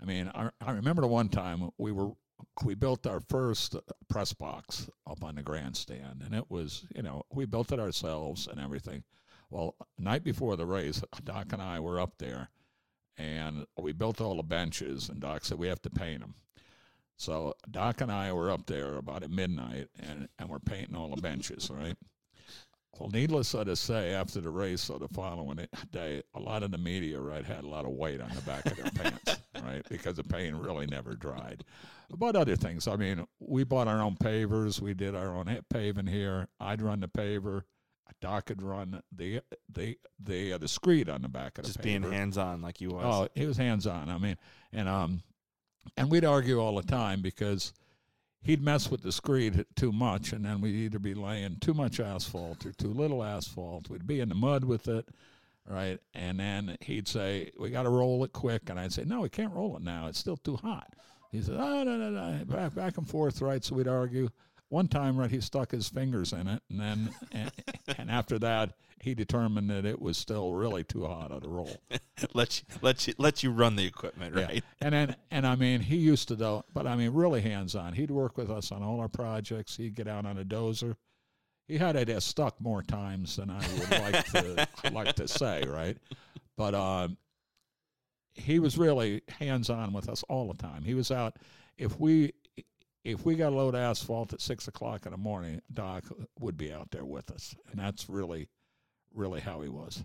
I 0.00 0.04
mean, 0.04 0.30
I, 0.34 0.50
I 0.60 0.72
remember 0.72 1.02
the 1.02 1.08
one 1.08 1.28
time 1.28 1.70
we 1.78 1.92
were 1.92 2.10
we 2.64 2.74
built 2.74 3.06
our 3.06 3.20
first 3.20 3.74
press 4.08 4.32
box 4.32 4.88
up 5.08 5.24
on 5.24 5.36
the 5.36 5.42
grandstand, 5.42 6.22
and 6.24 6.34
it 6.34 6.44
was 6.50 6.84
you 6.94 7.02
know 7.02 7.22
we 7.32 7.46
built 7.46 7.72
it 7.72 7.80
ourselves 7.80 8.48
and 8.48 8.60
everything. 8.60 9.02
Well, 9.50 9.74
night 9.98 10.24
before 10.24 10.56
the 10.56 10.66
race, 10.66 11.02
Doc 11.24 11.52
and 11.52 11.62
I 11.62 11.80
were 11.80 12.00
up 12.00 12.18
there, 12.18 12.50
and 13.18 13.66
we 13.76 13.92
built 13.92 14.20
all 14.20 14.36
the 14.36 14.42
benches, 14.42 15.08
and 15.08 15.20
Doc 15.20 15.44
said 15.44 15.58
we 15.58 15.68
have 15.68 15.82
to 15.82 15.90
paint 15.90 16.20
them. 16.20 16.34
So 17.16 17.54
Doc 17.70 18.00
and 18.00 18.12
I 18.12 18.32
were 18.32 18.50
up 18.50 18.66
there 18.66 18.94
about 18.96 19.24
at 19.24 19.30
midnight, 19.30 19.88
and 19.98 20.28
and 20.38 20.48
we're 20.48 20.60
painting 20.60 20.96
all 20.96 21.14
the 21.14 21.20
benches, 21.20 21.68
right? 21.70 21.96
Well, 22.98 23.10
needless 23.10 23.52
to 23.52 23.76
say, 23.76 24.12
after 24.12 24.40
the 24.40 24.50
race 24.50 24.90
or 24.90 24.98
the 24.98 25.08
following 25.08 25.68
day, 25.92 26.22
a 26.34 26.40
lot 26.40 26.64
of 26.64 26.72
the 26.72 26.78
media, 26.78 27.20
right, 27.20 27.44
had 27.44 27.62
a 27.62 27.68
lot 27.68 27.84
of 27.84 27.92
weight 27.92 28.20
on 28.20 28.30
the 28.34 28.42
back 28.42 28.66
of 28.66 28.76
their 28.76 28.90
pants, 28.90 29.40
right, 29.62 29.82
because 29.88 30.16
the 30.16 30.24
paint 30.24 30.56
really 30.56 30.86
never 30.86 31.14
dried. 31.14 31.64
But 32.10 32.34
other 32.34 32.56
things, 32.56 32.88
I 32.88 32.96
mean, 32.96 33.24
we 33.38 33.62
bought 33.62 33.86
our 33.86 34.00
own 34.00 34.16
pavers. 34.16 34.80
We 34.80 34.94
did 34.94 35.14
our 35.14 35.28
own 35.28 35.60
paving 35.70 36.08
here. 36.08 36.48
I'd 36.58 36.82
run 36.82 37.00
the 37.00 37.08
paver. 37.08 37.62
Doc 38.20 38.46
could 38.46 38.62
run 38.62 39.02
the 39.12 39.40
the 39.72 39.98
the 40.18 40.52
uh, 40.54 40.58
the 40.58 40.68
screed 40.68 41.08
on 41.08 41.22
the 41.22 41.28
back 41.28 41.58
of 41.58 41.64
the 41.64 41.68
Just 41.68 41.82
being 41.82 42.02
hands 42.02 42.36
on 42.36 42.62
like 42.62 42.80
you 42.80 42.90
was. 42.90 43.04
Oh, 43.04 43.28
he 43.34 43.46
was 43.46 43.56
hands 43.56 43.86
on. 43.86 44.08
I 44.08 44.18
mean, 44.18 44.36
and 44.72 44.88
um, 44.88 45.22
and 45.96 46.10
we'd 46.10 46.24
argue 46.24 46.60
all 46.60 46.76
the 46.76 46.82
time 46.82 47.22
because 47.22 47.72
he'd 48.42 48.62
mess 48.62 48.90
with 48.90 49.02
the 49.02 49.12
screed 49.12 49.64
too 49.76 49.92
much, 49.92 50.32
and 50.32 50.44
then 50.44 50.60
we'd 50.60 50.74
either 50.74 50.98
be 50.98 51.14
laying 51.14 51.56
too 51.60 51.74
much 51.74 52.00
asphalt 52.00 52.66
or 52.66 52.72
too 52.72 52.92
little 52.92 53.22
asphalt. 53.22 53.88
We'd 53.88 54.06
be 54.06 54.20
in 54.20 54.28
the 54.28 54.34
mud 54.34 54.64
with 54.64 54.88
it, 54.88 55.08
right? 55.68 55.98
And 56.14 56.40
then 56.40 56.76
he'd 56.80 57.08
say, 57.08 57.52
"We 57.58 57.70
got 57.70 57.84
to 57.84 57.90
roll 57.90 58.24
it 58.24 58.32
quick," 58.32 58.68
and 58.68 58.80
I'd 58.80 58.92
say, 58.92 59.04
"No, 59.04 59.20
we 59.20 59.28
can't 59.28 59.54
roll 59.54 59.76
it 59.76 59.82
now. 59.82 60.06
It's 60.06 60.18
still 60.18 60.36
too 60.36 60.56
hot." 60.56 60.92
He 61.30 61.42
said, 61.42 61.56
"Oh 61.58 61.84
no, 61.84 61.96
no, 61.96 62.10
no!" 62.10 62.44
Back, 62.46 62.74
back 62.74 62.98
and 62.98 63.08
forth, 63.08 63.40
right? 63.40 63.62
So 63.62 63.74
we'd 63.74 63.88
argue. 63.88 64.28
One 64.70 64.88
time, 64.88 65.16
right, 65.16 65.30
he 65.30 65.40
stuck 65.40 65.70
his 65.70 65.88
fingers 65.88 66.32
in 66.34 66.46
it, 66.46 66.62
and 66.68 66.78
then, 66.78 67.10
and, 67.32 67.50
and 67.96 68.10
after 68.10 68.38
that, 68.40 68.74
he 69.00 69.14
determined 69.14 69.70
that 69.70 69.86
it 69.86 69.98
was 70.00 70.18
still 70.18 70.52
really 70.52 70.84
too 70.84 71.06
hot 71.06 71.28
to 71.30 71.40
the 71.40 71.48
roll. 71.48 71.74
let 72.34 72.58
you 72.60 72.66
let 72.82 73.06
you 73.06 73.14
let 73.16 73.42
you 73.42 73.50
run 73.50 73.76
the 73.76 73.86
equipment, 73.86 74.36
Yeah. 74.36 74.44
right? 74.44 74.64
And 74.82 74.92
then, 74.92 75.16
and 75.30 75.46
I 75.46 75.54
mean, 75.54 75.80
he 75.80 75.96
used 75.96 76.28
to 76.28 76.36
though, 76.36 76.64
but 76.74 76.86
I 76.86 76.96
mean, 76.96 77.12
really 77.14 77.40
hands 77.40 77.74
on. 77.76 77.92
He'd 77.94 78.10
work 78.10 78.36
with 78.36 78.50
us 78.50 78.70
on 78.72 78.82
all 78.82 79.00
our 79.00 79.08
projects. 79.08 79.76
He'd 79.76 79.94
get 79.94 80.08
out 80.08 80.26
on 80.26 80.36
a 80.38 80.44
dozer. 80.44 80.96
He 81.66 81.78
had 81.78 81.96
it 81.96 82.22
stuck 82.22 82.60
more 82.60 82.82
times 82.82 83.36
than 83.36 83.50
I 83.50 83.58
would 83.78 83.90
like 83.90 84.24
to 84.32 84.68
like 84.92 85.14
to 85.16 85.28
say, 85.28 85.62
right? 85.66 85.96
But 86.56 86.74
um, 86.74 87.16
he 88.34 88.58
was 88.58 88.76
really 88.76 89.22
hands 89.28 89.70
on 89.70 89.92
with 89.92 90.08
us 90.08 90.22
all 90.28 90.48
the 90.48 90.60
time. 90.60 90.82
He 90.84 90.94
was 90.94 91.10
out 91.10 91.36
if 91.76 91.98
we 92.00 92.32
if 93.04 93.24
we 93.24 93.34
got 93.36 93.52
a 93.52 93.56
load 93.56 93.74
of 93.74 93.80
asphalt 93.80 94.32
at 94.32 94.40
six 94.40 94.68
o'clock 94.68 95.06
in 95.06 95.12
the 95.12 95.18
morning, 95.18 95.60
Doc 95.72 96.04
would 96.40 96.56
be 96.56 96.72
out 96.72 96.90
there 96.90 97.04
with 97.04 97.30
us, 97.30 97.54
and 97.70 97.80
that's 97.80 98.08
really, 98.08 98.48
really 99.14 99.40
how 99.40 99.60
he 99.60 99.68
was. 99.68 100.04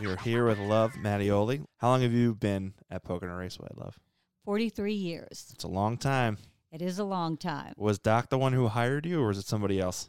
You're 0.00 0.16
here 0.16 0.46
with 0.46 0.58
Love 0.58 0.92
Mattioli. 0.94 1.64
How 1.76 1.90
long 1.90 2.02
have 2.02 2.12
you 2.12 2.34
been 2.34 2.72
at 2.90 3.04
Pocono 3.04 3.34
Raceway, 3.34 3.68
Love? 3.76 3.98
43 4.46 4.94
years. 4.94 5.50
It's 5.52 5.64
a 5.64 5.68
long 5.68 5.98
time. 5.98 6.38
It 6.72 6.80
is 6.80 6.98
a 6.98 7.04
long 7.04 7.36
time. 7.36 7.74
Was 7.76 7.98
Doc 7.98 8.30
the 8.30 8.38
one 8.38 8.52
who 8.52 8.68
hired 8.68 9.04
you, 9.04 9.20
or 9.20 9.28
was 9.28 9.38
it 9.38 9.46
somebody 9.46 9.78
else? 9.80 10.08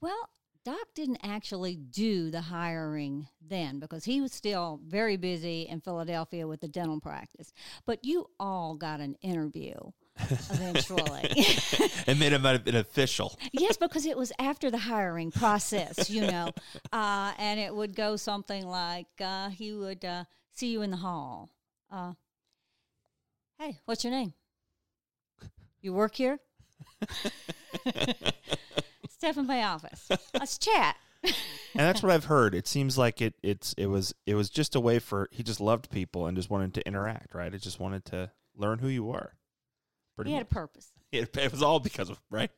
Well, 0.00 0.30
Doc 0.66 0.88
didn't 0.96 1.20
actually 1.22 1.76
do 1.76 2.28
the 2.28 2.40
hiring 2.40 3.28
then 3.40 3.78
because 3.78 4.04
he 4.04 4.20
was 4.20 4.32
still 4.32 4.80
very 4.84 5.16
busy 5.16 5.62
in 5.62 5.80
Philadelphia 5.80 6.48
with 6.48 6.60
the 6.60 6.66
dental 6.66 6.98
practice. 6.98 7.52
But 7.86 8.04
you 8.04 8.26
all 8.40 8.74
got 8.74 8.98
an 8.98 9.14
interview 9.22 9.74
eventually. 10.50 11.46
and 12.08 12.18
made 12.18 12.32
him 12.32 12.44
an 12.44 12.74
official. 12.74 13.38
yes, 13.52 13.76
because 13.76 14.06
it 14.06 14.18
was 14.18 14.32
after 14.40 14.68
the 14.68 14.78
hiring 14.78 15.30
process, 15.30 16.10
you 16.10 16.22
know, 16.22 16.50
uh, 16.92 17.32
and 17.38 17.60
it 17.60 17.72
would 17.72 17.94
go 17.94 18.16
something 18.16 18.66
like 18.66 19.06
uh, 19.20 19.50
he 19.50 19.72
would 19.72 20.04
uh, 20.04 20.24
see 20.50 20.72
you 20.72 20.82
in 20.82 20.90
the 20.90 20.96
hall. 20.96 21.48
Uh, 21.92 22.14
hey, 23.60 23.78
what's 23.84 24.02
your 24.02 24.10
name? 24.10 24.34
You 25.80 25.92
work 25.92 26.16
here? 26.16 26.40
Step 29.18 29.36
in 29.36 29.46
my 29.46 29.62
office. 29.64 30.08
Let's 30.34 30.58
chat. 30.58 30.96
and 31.22 31.32
that's 31.74 32.02
what 32.02 32.12
I've 32.12 32.26
heard. 32.26 32.54
It 32.54 32.66
seems 32.68 32.96
like 32.98 33.20
it 33.20 33.34
it's 33.42 33.72
it 33.78 33.86
was 33.86 34.14
it 34.26 34.34
was 34.34 34.50
just 34.50 34.74
a 34.74 34.80
way 34.80 34.98
for 34.98 35.28
he 35.32 35.42
just 35.42 35.60
loved 35.60 35.90
people 35.90 36.26
and 36.26 36.36
just 36.36 36.50
wanted 36.50 36.74
to 36.74 36.86
interact, 36.86 37.34
right? 37.34 37.52
It 37.52 37.62
just 37.62 37.80
wanted 37.80 38.04
to 38.06 38.30
learn 38.54 38.78
who 38.78 38.88
you 38.88 39.04
were. 39.04 39.32
Pretty 40.14 40.30
He 40.30 40.34
had 40.36 40.42
a 40.42 40.46
purpose. 40.46 40.92
It, 41.12 41.34
it 41.36 41.52
was 41.52 41.62
all 41.62 41.80
because 41.80 42.10
of 42.10 42.20
right. 42.30 42.50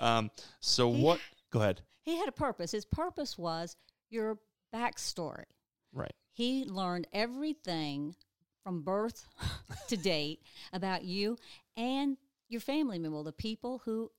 Um. 0.00 0.30
So 0.60 0.92
He- 0.92 1.02
what? 1.02 1.20
Go 1.50 1.60
ahead. 1.60 1.82
He 2.02 2.16
had 2.16 2.28
a 2.28 2.32
purpose. 2.32 2.70
His 2.72 2.84
purpose 2.84 3.36
was 3.36 3.76
your 4.10 4.38
backstory. 4.74 5.44
Right. 5.92 6.12
He 6.32 6.64
learned 6.64 7.06
everything 7.12 8.14
from 8.62 8.82
birth 8.82 9.26
to 9.88 9.96
date 9.96 10.40
about 10.72 11.04
you 11.04 11.36
and 11.76 12.16
your 12.48 12.60
family 12.60 12.98
member, 12.98 13.22
the 13.22 13.32
people 13.32 13.82
who 13.84 14.10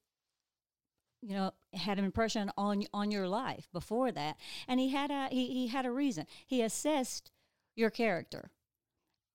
you 1.26 1.36
know 1.36 1.52
had 1.74 1.98
an 1.98 2.06
impression 2.06 2.52
on 2.58 2.84
on 2.94 3.12
your 3.12 3.28
life 3.28 3.68
before 3.74 4.12
that. 4.12 4.38
And 4.68 4.80
he 4.80 4.90
had 4.90 5.12
a 5.12 5.28
he, 5.30 5.48
he 5.48 5.68
had 5.68 5.86
a 5.86 5.92
reason. 5.92 6.28
He 6.46 6.62
assessed 6.62 7.32
your 7.76 7.90
character 7.90 8.52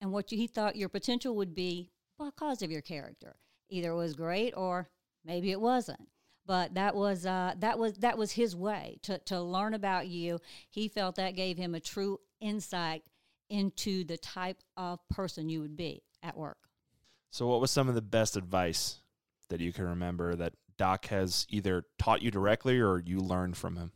and 0.01 0.13
what 0.13 0.33
you, 0.33 0.39
he 0.39 0.47
thought 0.47 0.77
your 0.77 0.89
potential 0.89 1.37
would 1.37 1.55
be 1.55 1.91
because 2.19 2.63
of 2.63 2.71
your 2.71 2.81
character. 2.81 3.37
Either 3.69 3.91
it 3.91 3.97
was 3.97 4.15
great 4.15 4.53
or 4.57 4.89
maybe 5.25 5.51
it 5.51 5.61
wasn't. 5.61 6.09
But 6.47 6.75
that 6.75 6.95
was 6.95 7.27
uh, 7.27 7.55
that 7.59 7.79
was 7.79 7.95
that 7.99 8.19
was 8.19 8.33
his 8.33 8.57
way 8.57 8.99
to 9.03 9.19
to 9.27 9.41
learn 9.41 9.75
about 9.75 10.09
you. 10.09 10.41
He 10.69 10.89
felt 10.89 11.17
that 11.17 11.37
gave 11.37 11.57
him 11.57 11.75
a 11.75 11.81
true 11.81 12.19
insight 12.41 13.03
into 13.49 14.05
the 14.05 14.17
type 14.17 14.63
of 14.77 15.01
person 15.09 15.49
you 15.49 15.61
would 15.61 15.77
be 15.77 16.03
at 16.23 16.37
work. 16.37 16.59
So 17.31 17.47
what 17.47 17.61
was 17.61 17.71
some 17.71 17.89
of 17.89 17.95
the 17.95 18.03
best 18.03 18.37
advice 18.37 19.01
that 19.49 19.61
you 19.61 19.73
can 19.73 19.87
remember 19.87 20.35
that 20.37 20.55
Doc 20.81 21.09
has 21.09 21.47
either 21.51 21.85
taught 21.99 22.23
you 22.23 22.31
directly 22.31 22.81
or 22.81 23.03
you 23.05 23.21
learned 23.21 23.55
from 23.55 23.77
him? 23.77 23.93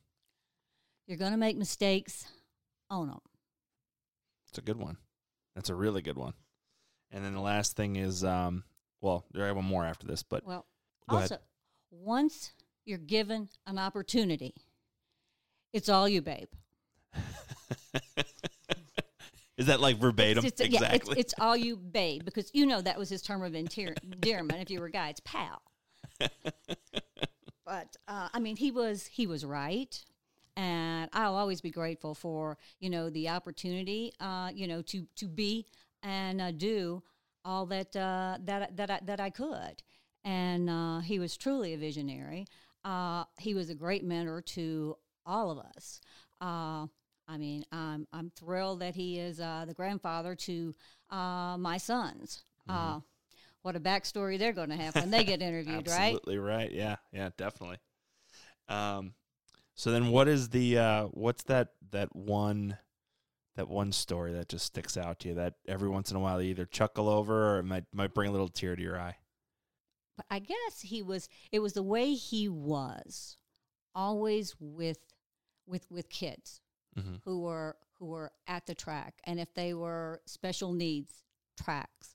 You're 1.06 1.16
going 1.16 1.30
to 1.32 1.38
make 1.38 1.56
mistakes. 1.56 2.26
Own 2.90 3.08
them. 3.08 3.20
It's 4.50 4.58
a 4.58 4.60
good 4.60 4.76
one. 4.76 4.98
That's 5.54 5.70
a 5.70 5.74
really 5.74 6.02
good 6.02 6.18
one. 6.18 6.34
And 7.10 7.24
then 7.24 7.32
the 7.32 7.40
last 7.40 7.74
thing 7.74 7.96
is, 7.96 8.22
um, 8.22 8.64
well, 9.00 9.24
there 9.32 9.44
I 9.44 9.46
have 9.46 9.56
one 9.56 9.64
more 9.64 9.82
after 9.86 10.06
this, 10.06 10.22
but 10.22 10.44
Well, 10.44 10.66
Go 11.08 11.16
ahead. 11.16 11.32
also, 11.32 11.42
once 11.90 12.52
you're 12.84 12.98
given 12.98 13.48
an 13.66 13.78
opportunity, 13.78 14.52
it's 15.72 15.88
all 15.88 16.06
you, 16.06 16.20
babe. 16.20 16.48
is 19.56 19.68
that 19.68 19.80
like 19.80 19.96
verbatim? 19.96 20.44
It's, 20.44 20.60
it's- 20.60 20.70
yeah, 20.70 20.80
it's, 20.88 20.96
exactly. 20.96 21.18
it's 21.18 21.34
all 21.40 21.56
you, 21.56 21.78
babe, 21.78 22.26
because 22.26 22.50
you 22.52 22.66
know 22.66 22.82
that 22.82 22.98
was 22.98 23.08
his 23.08 23.22
term 23.22 23.42
of 23.42 23.54
endearment. 23.54 24.60
If 24.60 24.68
you 24.68 24.80
were 24.80 24.86
a 24.86 24.92
guy, 24.92 25.08
it's 25.08 25.22
pal. 25.24 25.62
But 26.18 27.96
uh, 28.08 28.28
I 28.32 28.40
mean, 28.40 28.56
he 28.56 28.70
was 28.70 29.06
he 29.06 29.26
was 29.26 29.44
right, 29.44 30.02
and 30.56 31.08
I'll 31.12 31.34
always 31.34 31.60
be 31.60 31.70
grateful 31.70 32.14
for 32.14 32.58
you 32.80 32.90
know 32.90 33.10
the 33.10 33.28
opportunity, 33.28 34.12
uh, 34.20 34.50
you 34.54 34.66
know, 34.66 34.82
to 34.82 35.06
to 35.16 35.26
be 35.26 35.66
and 36.02 36.40
uh, 36.40 36.50
do 36.52 37.02
all 37.44 37.66
that 37.66 37.94
uh, 37.96 38.38
that 38.44 38.76
that 38.76 38.90
I, 38.90 39.00
that 39.04 39.20
I 39.20 39.30
could. 39.30 39.82
And 40.24 40.70
uh, 40.70 41.00
he 41.00 41.18
was 41.18 41.36
truly 41.36 41.74
a 41.74 41.78
visionary. 41.78 42.46
Uh, 42.84 43.24
he 43.38 43.54
was 43.54 43.70
a 43.70 43.74
great 43.74 44.04
mentor 44.04 44.40
to 44.40 44.96
all 45.26 45.50
of 45.50 45.58
us. 45.58 46.00
Uh, 46.40 46.86
I 47.26 47.38
mean, 47.38 47.64
I'm 47.72 48.06
I'm 48.12 48.30
thrilled 48.36 48.80
that 48.80 48.94
he 48.94 49.18
is 49.18 49.40
uh, 49.40 49.64
the 49.66 49.74
grandfather 49.74 50.34
to 50.34 50.74
uh, 51.10 51.56
my 51.58 51.78
sons. 51.78 52.44
Uh, 52.68 53.00
what 53.64 53.74
a 53.76 53.80
backstory 53.80 54.38
they're 54.38 54.52
going 54.52 54.68
to 54.68 54.76
have 54.76 54.94
when 54.94 55.10
they 55.10 55.24
get 55.24 55.42
interviewed, 55.42 55.88
right? 55.88 56.14
Absolutely 56.14 56.38
right. 56.38 56.70
Yeah, 56.70 56.96
yeah, 57.12 57.30
definitely. 57.36 57.78
Um, 58.68 59.14
so 59.74 59.90
then, 59.90 60.08
what 60.10 60.28
is 60.28 60.50
the 60.50 60.78
uh, 60.78 61.04
what's 61.06 61.42
that 61.44 61.70
that 61.90 62.14
one 62.14 62.76
that 63.56 63.68
one 63.68 63.90
story 63.92 64.32
that 64.34 64.48
just 64.48 64.66
sticks 64.66 64.96
out 64.96 65.20
to 65.20 65.28
you 65.28 65.34
that 65.36 65.54
every 65.66 65.88
once 65.88 66.10
in 66.10 66.16
a 66.16 66.20
while 66.20 66.42
you 66.42 66.50
either 66.50 66.66
chuckle 66.66 67.08
over 67.08 67.56
or 67.56 67.58
it 67.60 67.64
might 67.64 67.84
might 67.92 68.12
bring 68.14 68.28
a 68.28 68.32
little 68.32 68.48
tear 68.48 68.76
to 68.76 68.82
your 68.82 69.00
eye? 69.00 69.16
But 70.16 70.26
I 70.30 70.38
guess 70.38 70.80
he 70.82 71.02
was. 71.02 71.28
It 71.50 71.58
was 71.60 71.72
the 71.72 71.82
way 71.82 72.12
he 72.14 72.48
was, 72.48 73.36
always 73.94 74.54
with 74.60 74.98
with 75.66 75.86
with 75.90 76.08
kids 76.08 76.60
Mm-hmm. 76.98 77.14
who 77.24 77.40
were 77.40 77.76
who 77.98 78.06
were 78.06 78.30
at 78.46 78.66
the 78.66 78.74
track, 78.74 79.14
and 79.24 79.40
if 79.40 79.52
they 79.54 79.74
were 79.74 80.20
special 80.26 80.72
needs 80.72 81.24
tracks. 81.60 82.13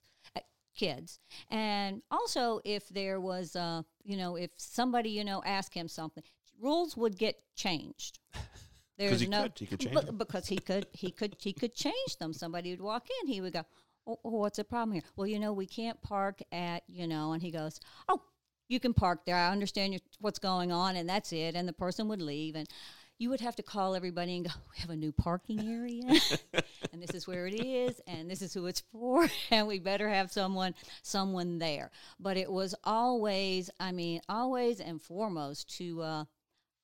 Kids, 0.80 1.18
and 1.50 2.00
also 2.10 2.62
if 2.64 2.88
there 2.88 3.20
was, 3.20 3.54
uh, 3.54 3.82
you 4.02 4.16
know, 4.16 4.36
if 4.36 4.50
somebody 4.56 5.10
you 5.10 5.24
know 5.24 5.42
asked 5.44 5.74
him 5.74 5.88
something, 5.88 6.24
rules 6.58 6.96
would 6.96 7.18
get 7.18 7.36
changed. 7.54 8.18
There's 8.98 9.20
he 9.20 9.26
no 9.26 9.42
could. 9.42 9.58
He 9.58 9.66
could 9.66 9.80
change 9.84 9.98
because 10.16 10.46
he 10.46 10.56
could 10.56 10.86
he 10.92 11.10
could 11.10 11.36
he 11.38 11.52
could 11.52 11.74
change 11.74 12.16
them. 12.18 12.32
Somebody 12.32 12.70
would 12.70 12.80
walk 12.80 13.08
in, 13.20 13.28
he 13.28 13.42
would 13.42 13.52
go, 13.52 13.64
oh, 14.06 14.18
oh, 14.24 14.38
what's 14.38 14.56
the 14.56 14.64
problem 14.64 14.92
here? 14.92 15.02
Well, 15.16 15.26
you 15.26 15.38
know, 15.38 15.52
we 15.52 15.66
can't 15.66 16.00
park 16.00 16.40
at 16.50 16.82
you 16.88 17.06
know, 17.06 17.32
and 17.32 17.42
he 17.42 17.50
goes, 17.50 17.78
oh, 18.08 18.22
you 18.68 18.80
can 18.80 18.94
park 18.94 19.26
there. 19.26 19.36
I 19.36 19.50
understand 19.50 19.92
your, 19.92 20.00
what's 20.18 20.38
going 20.38 20.72
on, 20.72 20.96
and 20.96 21.06
that's 21.06 21.30
it. 21.30 21.54
And 21.54 21.68
the 21.68 21.74
person 21.74 22.08
would 22.08 22.22
leave, 22.22 22.54
and 22.54 22.68
you 23.20 23.28
would 23.28 23.40
have 23.40 23.54
to 23.56 23.62
call 23.62 23.94
everybody 23.94 24.36
and 24.36 24.46
go, 24.46 24.50
we 24.72 24.80
have 24.80 24.88
a 24.88 24.96
new 24.96 25.12
parking 25.12 25.60
area, 25.60 26.02
and 26.92 27.02
this 27.02 27.10
is 27.10 27.28
where 27.28 27.46
it 27.46 27.54
is, 27.54 28.00
and 28.06 28.30
this 28.30 28.40
is 28.40 28.54
who 28.54 28.64
it's 28.66 28.82
for, 28.90 29.28
and 29.50 29.68
we 29.68 29.78
better 29.78 30.08
have 30.08 30.32
someone 30.32 30.74
someone 31.02 31.58
there. 31.58 31.90
But 32.18 32.38
it 32.38 32.50
was 32.50 32.74
always, 32.82 33.68
I 33.78 33.92
mean, 33.92 34.22
always 34.28 34.80
and 34.80 35.00
foremost 35.00 35.76
to 35.76 36.00
uh, 36.00 36.24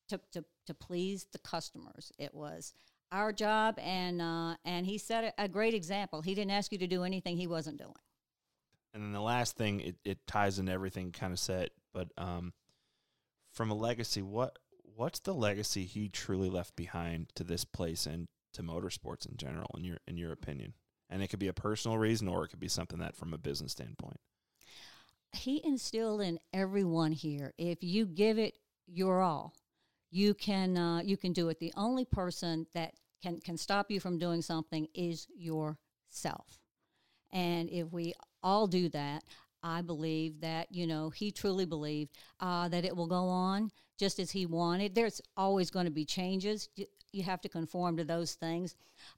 to 0.08 0.20
to 0.32 0.44
to 0.66 0.74
please 0.74 1.26
the 1.32 1.38
customers. 1.38 2.12
It 2.18 2.34
was 2.34 2.74
our 3.10 3.32
job, 3.32 3.78
and 3.78 4.20
uh, 4.20 4.56
and 4.66 4.84
he 4.84 4.98
set 4.98 5.24
a, 5.24 5.44
a 5.44 5.48
great 5.48 5.72
example. 5.72 6.20
He 6.20 6.34
didn't 6.34 6.52
ask 6.52 6.70
you 6.70 6.78
to 6.78 6.86
do 6.86 7.02
anything 7.02 7.38
he 7.38 7.46
wasn't 7.46 7.78
doing. 7.78 7.94
And 8.92 9.02
then 9.02 9.12
the 9.12 9.20
last 9.20 9.56
thing, 9.56 9.80
it, 9.80 9.96
it 10.04 10.26
ties 10.26 10.58
into 10.58 10.72
everything 10.72 11.12
kind 11.12 11.32
of 11.32 11.38
said, 11.38 11.68
but 11.92 12.08
um, 12.16 12.54
from 13.52 13.70
a 13.70 13.74
legacy, 13.74 14.22
what 14.22 14.58
what's 14.96 15.20
the 15.20 15.34
legacy 15.34 15.84
he 15.84 16.08
truly 16.08 16.48
left 16.50 16.74
behind 16.76 17.28
to 17.36 17.44
this 17.44 17.64
place 17.64 18.06
and 18.06 18.28
to 18.54 18.62
motorsports 18.62 19.28
in 19.30 19.36
general, 19.36 19.70
in 19.76 19.84
your 19.84 19.98
in 20.08 20.16
your 20.16 20.32
opinion? 20.32 20.74
And 21.10 21.22
it 21.22 21.28
could 21.28 21.38
be 21.38 21.48
a 21.48 21.52
personal 21.52 21.98
reason, 21.98 22.26
or 22.28 22.44
it 22.44 22.48
could 22.48 22.60
be 22.60 22.68
something 22.68 22.98
that 22.98 23.16
from 23.16 23.32
a 23.32 23.38
business 23.38 23.72
standpoint. 23.72 24.18
he 25.32 25.60
instilled 25.64 26.20
in 26.22 26.38
everyone 26.52 27.12
here 27.12 27.52
if 27.58 27.82
you 27.82 28.06
give 28.06 28.38
it 28.38 28.54
your 28.86 29.20
all 29.20 29.54
you 30.10 30.32
can 30.34 30.76
uh, 30.76 31.00
you 31.04 31.16
can 31.16 31.32
do 31.32 31.48
it 31.48 31.58
the 31.58 31.72
only 31.76 32.04
person 32.04 32.66
that 32.74 32.94
can 33.22 33.38
can 33.40 33.56
stop 33.56 33.90
you 33.90 34.00
from 34.00 34.18
doing 34.18 34.40
something 34.40 34.86
is 34.94 35.26
yourself 35.36 36.60
and 37.32 37.68
if 37.70 37.92
we 37.92 38.14
all 38.42 38.66
do 38.66 38.88
that 38.88 39.22
i 39.62 39.80
believe 39.80 40.40
that 40.40 40.66
you 40.70 40.86
know 40.86 41.10
he 41.10 41.30
truly 41.30 41.64
believed 41.64 42.10
uh, 42.40 42.68
that 42.68 42.84
it 42.84 42.96
will 42.96 43.06
go 43.06 43.28
on 43.28 43.70
just 43.98 44.18
as 44.18 44.30
he 44.30 44.46
wanted 44.46 44.94
there's 44.94 45.20
always 45.36 45.70
going 45.70 45.86
to 45.86 45.92
be 45.92 46.04
changes 46.04 46.68
you, 46.76 46.86
you 47.12 47.22
have 47.22 47.40
to 47.40 47.48
conform 47.48 47.96
to 47.96 48.04
those 48.04 48.34
things 48.34 48.74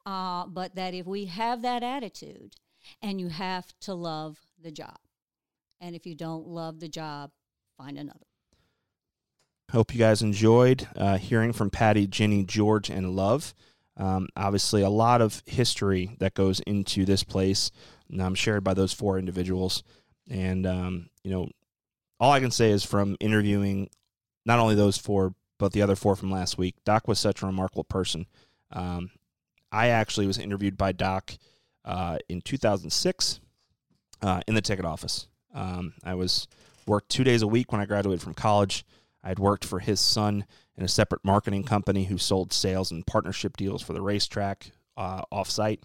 uh, 0.06 0.46
but 0.46 0.74
that 0.74 0.94
if 0.94 1.06
we 1.06 1.24
have 1.24 1.62
that 1.62 1.82
attitude 1.82 2.54
and 3.02 3.20
you 3.20 3.28
have 3.28 3.66
to 3.80 3.94
love 3.94 4.38
the 4.62 4.70
job 4.70 4.98
and 5.80 5.94
if 5.94 6.06
you 6.06 6.14
don't 6.14 6.46
love 6.46 6.80
the 6.80 6.88
job, 6.88 7.30
find 7.76 7.98
another. 7.98 8.26
Hope 9.70 9.92
you 9.92 9.98
guys 9.98 10.22
enjoyed 10.22 10.88
uh, 10.96 11.18
hearing 11.18 11.52
from 11.52 11.70
Patty, 11.70 12.06
Jenny, 12.06 12.42
George, 12.42 12.88
and 12.88 13.14
Love. 13.14 13.54
Um, 13.96 14.28
obviously, 14.36 14.82
a 14.82 14.90
lot 14.90 15.20
of 15.20 15.42
history 15.44 16.16
that 16.20 16.34
goes 16.34 16.60
into 16.60 17.04
this 17.04 17.22
place, 17.22 17.70
um, 18.18 18.34
shared 18.34 18.64
by 18.64 18.74
those 18.74 18.92
four 18.92 19.18
individuals. 19.18 19.82
And, 20.28 20.66
um, 20.66 21.10
you 21.22 21.30
know, 21.30 21.48
all 22.20 22.32
I 22.32 22.40
can 22.40 22.50
say 22.50 22.70
is 22.70 22.84
from 22.84 23.16
interviewing 23.20 23.88
not 24.44 24.58
only 24.58 24.74
those 24.74 24.98
four, 24.98 25.34
but 25.58 25.72
the 25.72 25.82
other 25.82 25.96
four 25.96 26.16
from 26.16 26.30
last 26.30 26.58
week, 26.58 26.76
Doc 26.84 27.08
was 27.08 27.18
such 27.18 27.42
a 27.42 27.46
remarkable 27.46 27.84
person. 27.84 28.26
Um, 28.72 29.10
I 29.72 29.88
actually 29.88 30.26
was 30.26 30.38
interviewed 30.38 30.76
by 30.76 30.92
Doc 30.92 31.34
uh, 31.84 32.18
in 32.28 32.40
2006 32.40 33.40
uh, 34.22 34.40
in 34.46 34.54
the 34.54 34.60
ticket 34.60 34.84
office. 34.84 35.26
Um, 35.54 35.94
I 36.04 36.14
was 36.14 36.46
worked 36.86 37.08
two 37.08 37.24
days 37.24 37.42
a 37.42 37.46
week 37.46 37.72
when 37.72 37.80
I 37.80 37.86
graduated 37.86 38.22
from 38.22 38.34
college. 38.34 38.84
I 39.22 39.28
had 39.28 39.38
worked 39.38 39.64
for 39.64 39.80
his 39.80 40.00
son 40.00 40.44
in 40.76 40.84
a 40.84 40.88
separate 40.88 41.24
marketing 41.24 41.64
company 41.64 42.04
who 42.04 42.18
sold 42.18 42.52
sales 42.52 42.90
and 42.90 43.06
partnership 43.06 43.56
deals 43.56 43.82
for 43.82 43.92
the 43.92 44.00
racetrack 44.00 44.70
uh, 44.96 45.22
offsite, 45.32 45.80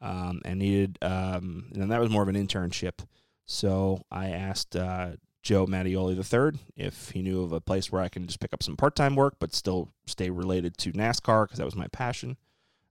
um, 0.00 0.40
and 0.44 0.58
needed. 0.58 0.98
Um, 1.02 1.70
and 1.74 1.90
that 1.90 2.00
was 2.00 2.10
more 2.10 2.22
of 2.22 2.28
an 2.28 2.34
internship. 2.34 3.06
So 3.50 4.02
I 4.12 4.28
asked 4.28 4.76
uh, 4.76 5.16
Joe 5.42 5.66
Mattioli 5.66 6.14
III 6.14 6.60
if 6.76 7.10
he 7.10 7.20
knew 7.20 7.42
of 7.42 7.50
a 7.50 7.60
place 7.60 7.90
where 7.90 8.00
I 8.00 8.08
can 8.08 8.28
just 8.28 8.38
pick 8.38 8.52
up 8.52 8.62
some 8.62 8.76
part 8.76 8.94
time 8.94 9.16
work, 9.16 9.38
but 9.40 9.52
still 9.52 9.92
stay 10.06 10.30
related 10.30 10.78
to 10.78 10.92
NASCAR 10.92 11.46
because 11.46 11.58
that 11.58 11.64
was 11.64 11.74
my 11.74 11.88
passion. 11.88 12.36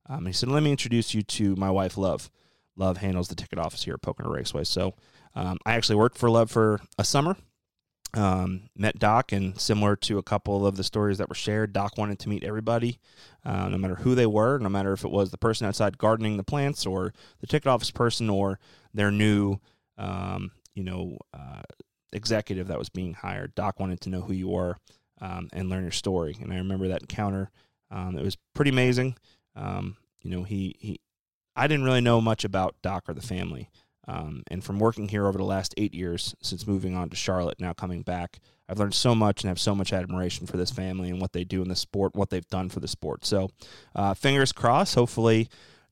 Um, 0.10 0.26
he 0.26 0.34
said, 0.34 0.50
"Let 0.50 0.64
me 0.64 0.72
introduce 0.72 1.14
you 1.14 1.22
to 1.22 1.56
my 1.56 1.72
wife, 1.72 1.98
Love. 1.98 2.30
Love 2.76 2.98
handles 2.98 3.30
the 3.30 3.36
ticket 3.36 3.58
office 3.58 3.84
here 3.84 3.94
at 3.94 4.02
Pocono 4.02 4.30
Raceway. 4.30 4.66
So 4.66 4.96
um, 5.34 5.60
I 5.66 5.76
actually 5.76 5.96
worked 5.96 6.18
for 6.18 6.30
Love 6.30 6.52
for 6.52 6.82
a 6.98 7.06
summer. 7.06 7.38
Um, 8.14 8.64
met 8.76 9.00
Doc, 9.00 9.32
and 9.32 9.58
similar 9.62 9.96
to 9.96 10.18
a 10.18 10.24
couple 10.24 10.68
of 10.68 10.76
the 10.76 10.84
stories 10.84 11.20
that 11.20 11.30
were 11.30 11.36
shared, 11.36 11.72
Doc 11.72 11.98
wanted 11.98 12.20
to 12.20 12.30
meet 12.30 12.44
everybody, 12.44 13.00
uh, 13.46 13.70
no 13.70 13.78
matter 13.78 13.96
who 13.96 14.14
they 14.14 14.26
were, 14.26 14.58
no 14.58 14.68
matter 14.68 14.92
if 14.92 15.06
it 15.06 15.12
was 15.12 15.32
the 15.32 15.38
person 15.38 15.68
outside 15.68 15.98
gardening 15.98 16.36
the 16.36 16.44
plants, 16.44 16.86
or 16.86 17.14
the 17.40 17.48
ticket 17.48 17.68
office 17.68 17.92
person, 17.92 18.30
or 18.30 18.60
their 18.94 19.12
new, 19.12 19.60
um, 20.00 20.52
you 20.74 20.84
know, 20.84 21.18
uh, 21.34 21.62
executive 22.12 22.68
that 22.68 22.80
was 22.80 22.90
being 22.90 23.14
hired. 23.14 23.54
Doc 23.54 23.80
wanted 23.80 24.02
to 24.02 24.10
know 24.10 24.22
who 24.22 24.34
you 24.34 24.48
were 24.48 24.78
um, 25.22 25.50
and 25.54 25.70
learn 25.70 25.84
your 25.84 25.92
story. 25.92 26.36
And 26.42 26.52
I 26.52 26.58
remember 26.58 26.88
that 26.88 27.02
encounter. 27.02 27.52
Um, 27.92 28.18
it 28.18 28.24
was 28.24 28.38
pretty 28.56 28.72
amazing. 28.72 29.16
Um, 29.56 29.98
you 30.22 30.32
know, 30.32 30.44
he 30.44 30.76
he, 30.80 31.00
I 31.56 31.68
didn't 31.68 31.86
really 31.86 32.02
know 32.02 32.22
much 32.22 32.44
about 32.44 32.76
Doc 32.82 33.04
or 33.08 33.14
the 33.14 33.22
family. 33.22 33.70
Um, 34.08 34.42
and 34.50 34.64
from 34.64 34.80
working 34.80 35.08
here 35.08 35.28
over 35.28 35.38
the 35.38 35.44
last 35.44 35.76
eight 35.78 35.94
years 35.94 36.34
since 36.42 36.66
moving 36.66 36.96
on 36.96 37.10
to 37.10 37.16
Charlotte, 37.16 37.60
now 37.60 37.74
coming 37.74 38.02
back, 38.02 38.40
I've 38.68 38.80
learned 38.80 38.96
so 38.96 39.14
much 39.14 39.44
and 39.44 39.50
have 39.50 39.60
so 39.60 39.76
much 39.76 39.94
admiration 39.94 40.48
for 40.48 40.58
this 40.58 40.72
family 40.72 41.10
and 41.12 41.22
what 41.22 41.34
they 41.34 41.44
do 41.44 41.62
in 41.62 41.68
the 41.68 41.76
sport, 41.76 42.16
what 42.16 42.32
they've 42.32 42.48
done 42.48 42.70
for 42.70 42.80
the 42.80 42.88
sport. 42.88 43.24
So, 43.24 43.52
uh, 43.96 44.16
fingers 44.16 44.52
crossed. 44.52 44.96
Hopefully, 44.96 45.48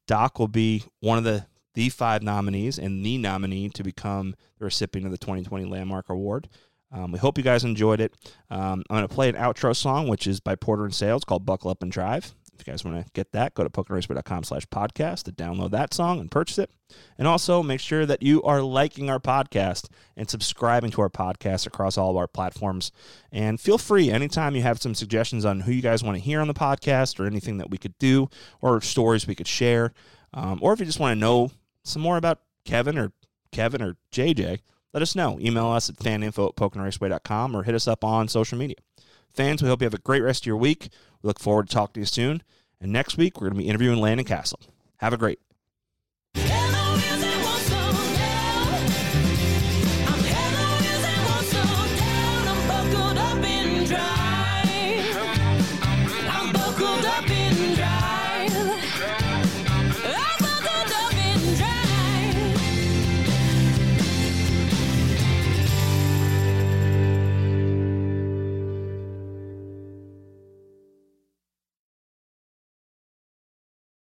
Doc 0.07 0.39
will 0.39 0.47
be 0.47 0.83
one 0.99 1.19
of 1.19 1.25
the 1.25 1.45
the 1.77 1.89
five 1.89 2.23
nominees 2.23 2.79
and 2.79 3.05
the 3.05 3.19
nominee 3.19 3.69
to 3.69 3.83
become 3.83 4.33
the 4.57 4.65
recipient 4.65 5.05
of 5.05 5.11
the 5.11 5.17
2020 5.19 5.65
Landmark 5.65 6.09
Award. 6.09 6.49
Um, 6.91 7.11
we 7.11 7.19
hope 7.19 7.37
you 7.37 7.43
guys 7.43 7.63
enjoyed 7.63 8.01
it. 8.01 8.15
Um, 8.49 8.83
I'm 8.89 8.97
going 8.97 9.07
to 9.07 9.13
play 9.13 9.29
an 9.29 9.35
outro 9.35 9.75
song, 9.75 10.07
which 10.07 10.25
is 10.25 10.39
by 10.39 10.55
Porter 10.55 10.85
and 10.85 10.95
Sales 10.95 11.23
called 11.23 11.45
Buckle 11.45 11.69
Up 11.69 11.83
and 11.83 11.91
Drive. 11.91 12.33
If 12.51 12.65
you 12.65 12.73
guys 12.73 12.83
want 12.83 13.05
to 13.05 13.11
get 13.11 13.31
that, 13.33 13.53
go 13.53 13.63
to 13.63 13.69
poconoraceway.com 13.69 14.43
slash 14.45 14.65
podcast 14.69 15.25
to 15.25 15.31
download 15.31 15.69
that 15.69 15.93
song 15.93 16.19
and 16.19 16.31
purchase 16.31 16.57
it. 16.57 16.71
And 17.15 17.27
also 17.27 17.61
make 17.61 17.79
sure 17.79 18.07
that 18.07 18.23
you 18.23 18.41
are 18.41 18.63
liking 18.63 19.11
our 19.11 19.19
podcast 19.19 19.87
and 20.15 20.27
subscribing 20.27 20.89
to 20.91 21.01
our 21.01 21.09
podcast 21.09 21.67
across 21.67 21.95
all 21.95 22.09
of 22.09 22.17
our 22.17 22.27
platforms. 22.27 22.91
And 23.31 23.61
feel 23.61 23.77
free 23.77 24.09
anytime 24.09 24.55
you 24.55 24.63
have 24.63 24.81
some 24.81 24.95
suggestions 24.95 25.45
on 25.45 25.59
who 25.59 25.71
you 25.71 25.83
guys 25.83 26.03
want 26.03 26.17
to 26.17 26.23
hear 26.23 26.41
on 26.41 26.47
the 26.47 26.55
podcast 26.55 27.19
or 27.19 27.27
anything 27.27 27.59
that 27.59 27.69
we 27.69 27.77
could 27.77 27.95
do 27.99 28.31
or 28.61 28.81
stories 28.81 29.27
we 29.27 29.35
could 29.35 29.47
share. 29.47 29.93
Um, 30.33 30.57
or 30.63 30.73
if 30.73 30.79
you 30.79 30.87
just 30.87 30.99
want 30.99 31.15
to 31.15 31.19
know 31.19 31.51
some 31.87 32.01
more 32.01 32.17
about 32.17 32.41
Kevin 32.65 32.97
or 32.97 33.13
Kevin 33.51 33.81
or 33.81 33.97
JJ, 34.11 34.59
let 34.93 35.03
us 35.03 35.15
know. 35.15 35.39
Email 35.39 35.67
us 35.67 35.89
at 35.89 35.95
faninfo 35.97 36.49
at 36.49 36.55
poconoraceway.com 36.55 37.55
or 37.55 37.63
hit 37.63 37.75
us 37.75 37.87
up 37.87 38.03
on 38.03 38.27
social 38.27 38.57
media. 38.57 38.77
Fans, 39.33 39.61
we 39.61 39.69
hope 39.69 39.81
you 39.81 39.85
have 39.85 39.93
a 39.93 39.99
great 39.99 40.23
rest 40.23 40.43
of 40.43 40.47
your 40.47 40.57
week. 40.57 40.89
We 41.21 41.27
look 41.27 41.39
forward 41.39 41.69
to 41.69 41.73
talking 41.73 41.93
to 41.95 41.99
you 42.01 42.05
soon. 42.05 42.43
And 42.81 42.91
next 42.91 43.17
week, 43.17 43.39
we're 43.39 43.47
going 43.47 43.57
to 43.57 43.63
be 43.63 43.69
interviewing 43.69 43.99
Landon 43.99 44.25
Cassill. 44.25 44.67
Have 44.97 45.13
a 45.13 45.17
great 45.17 45.39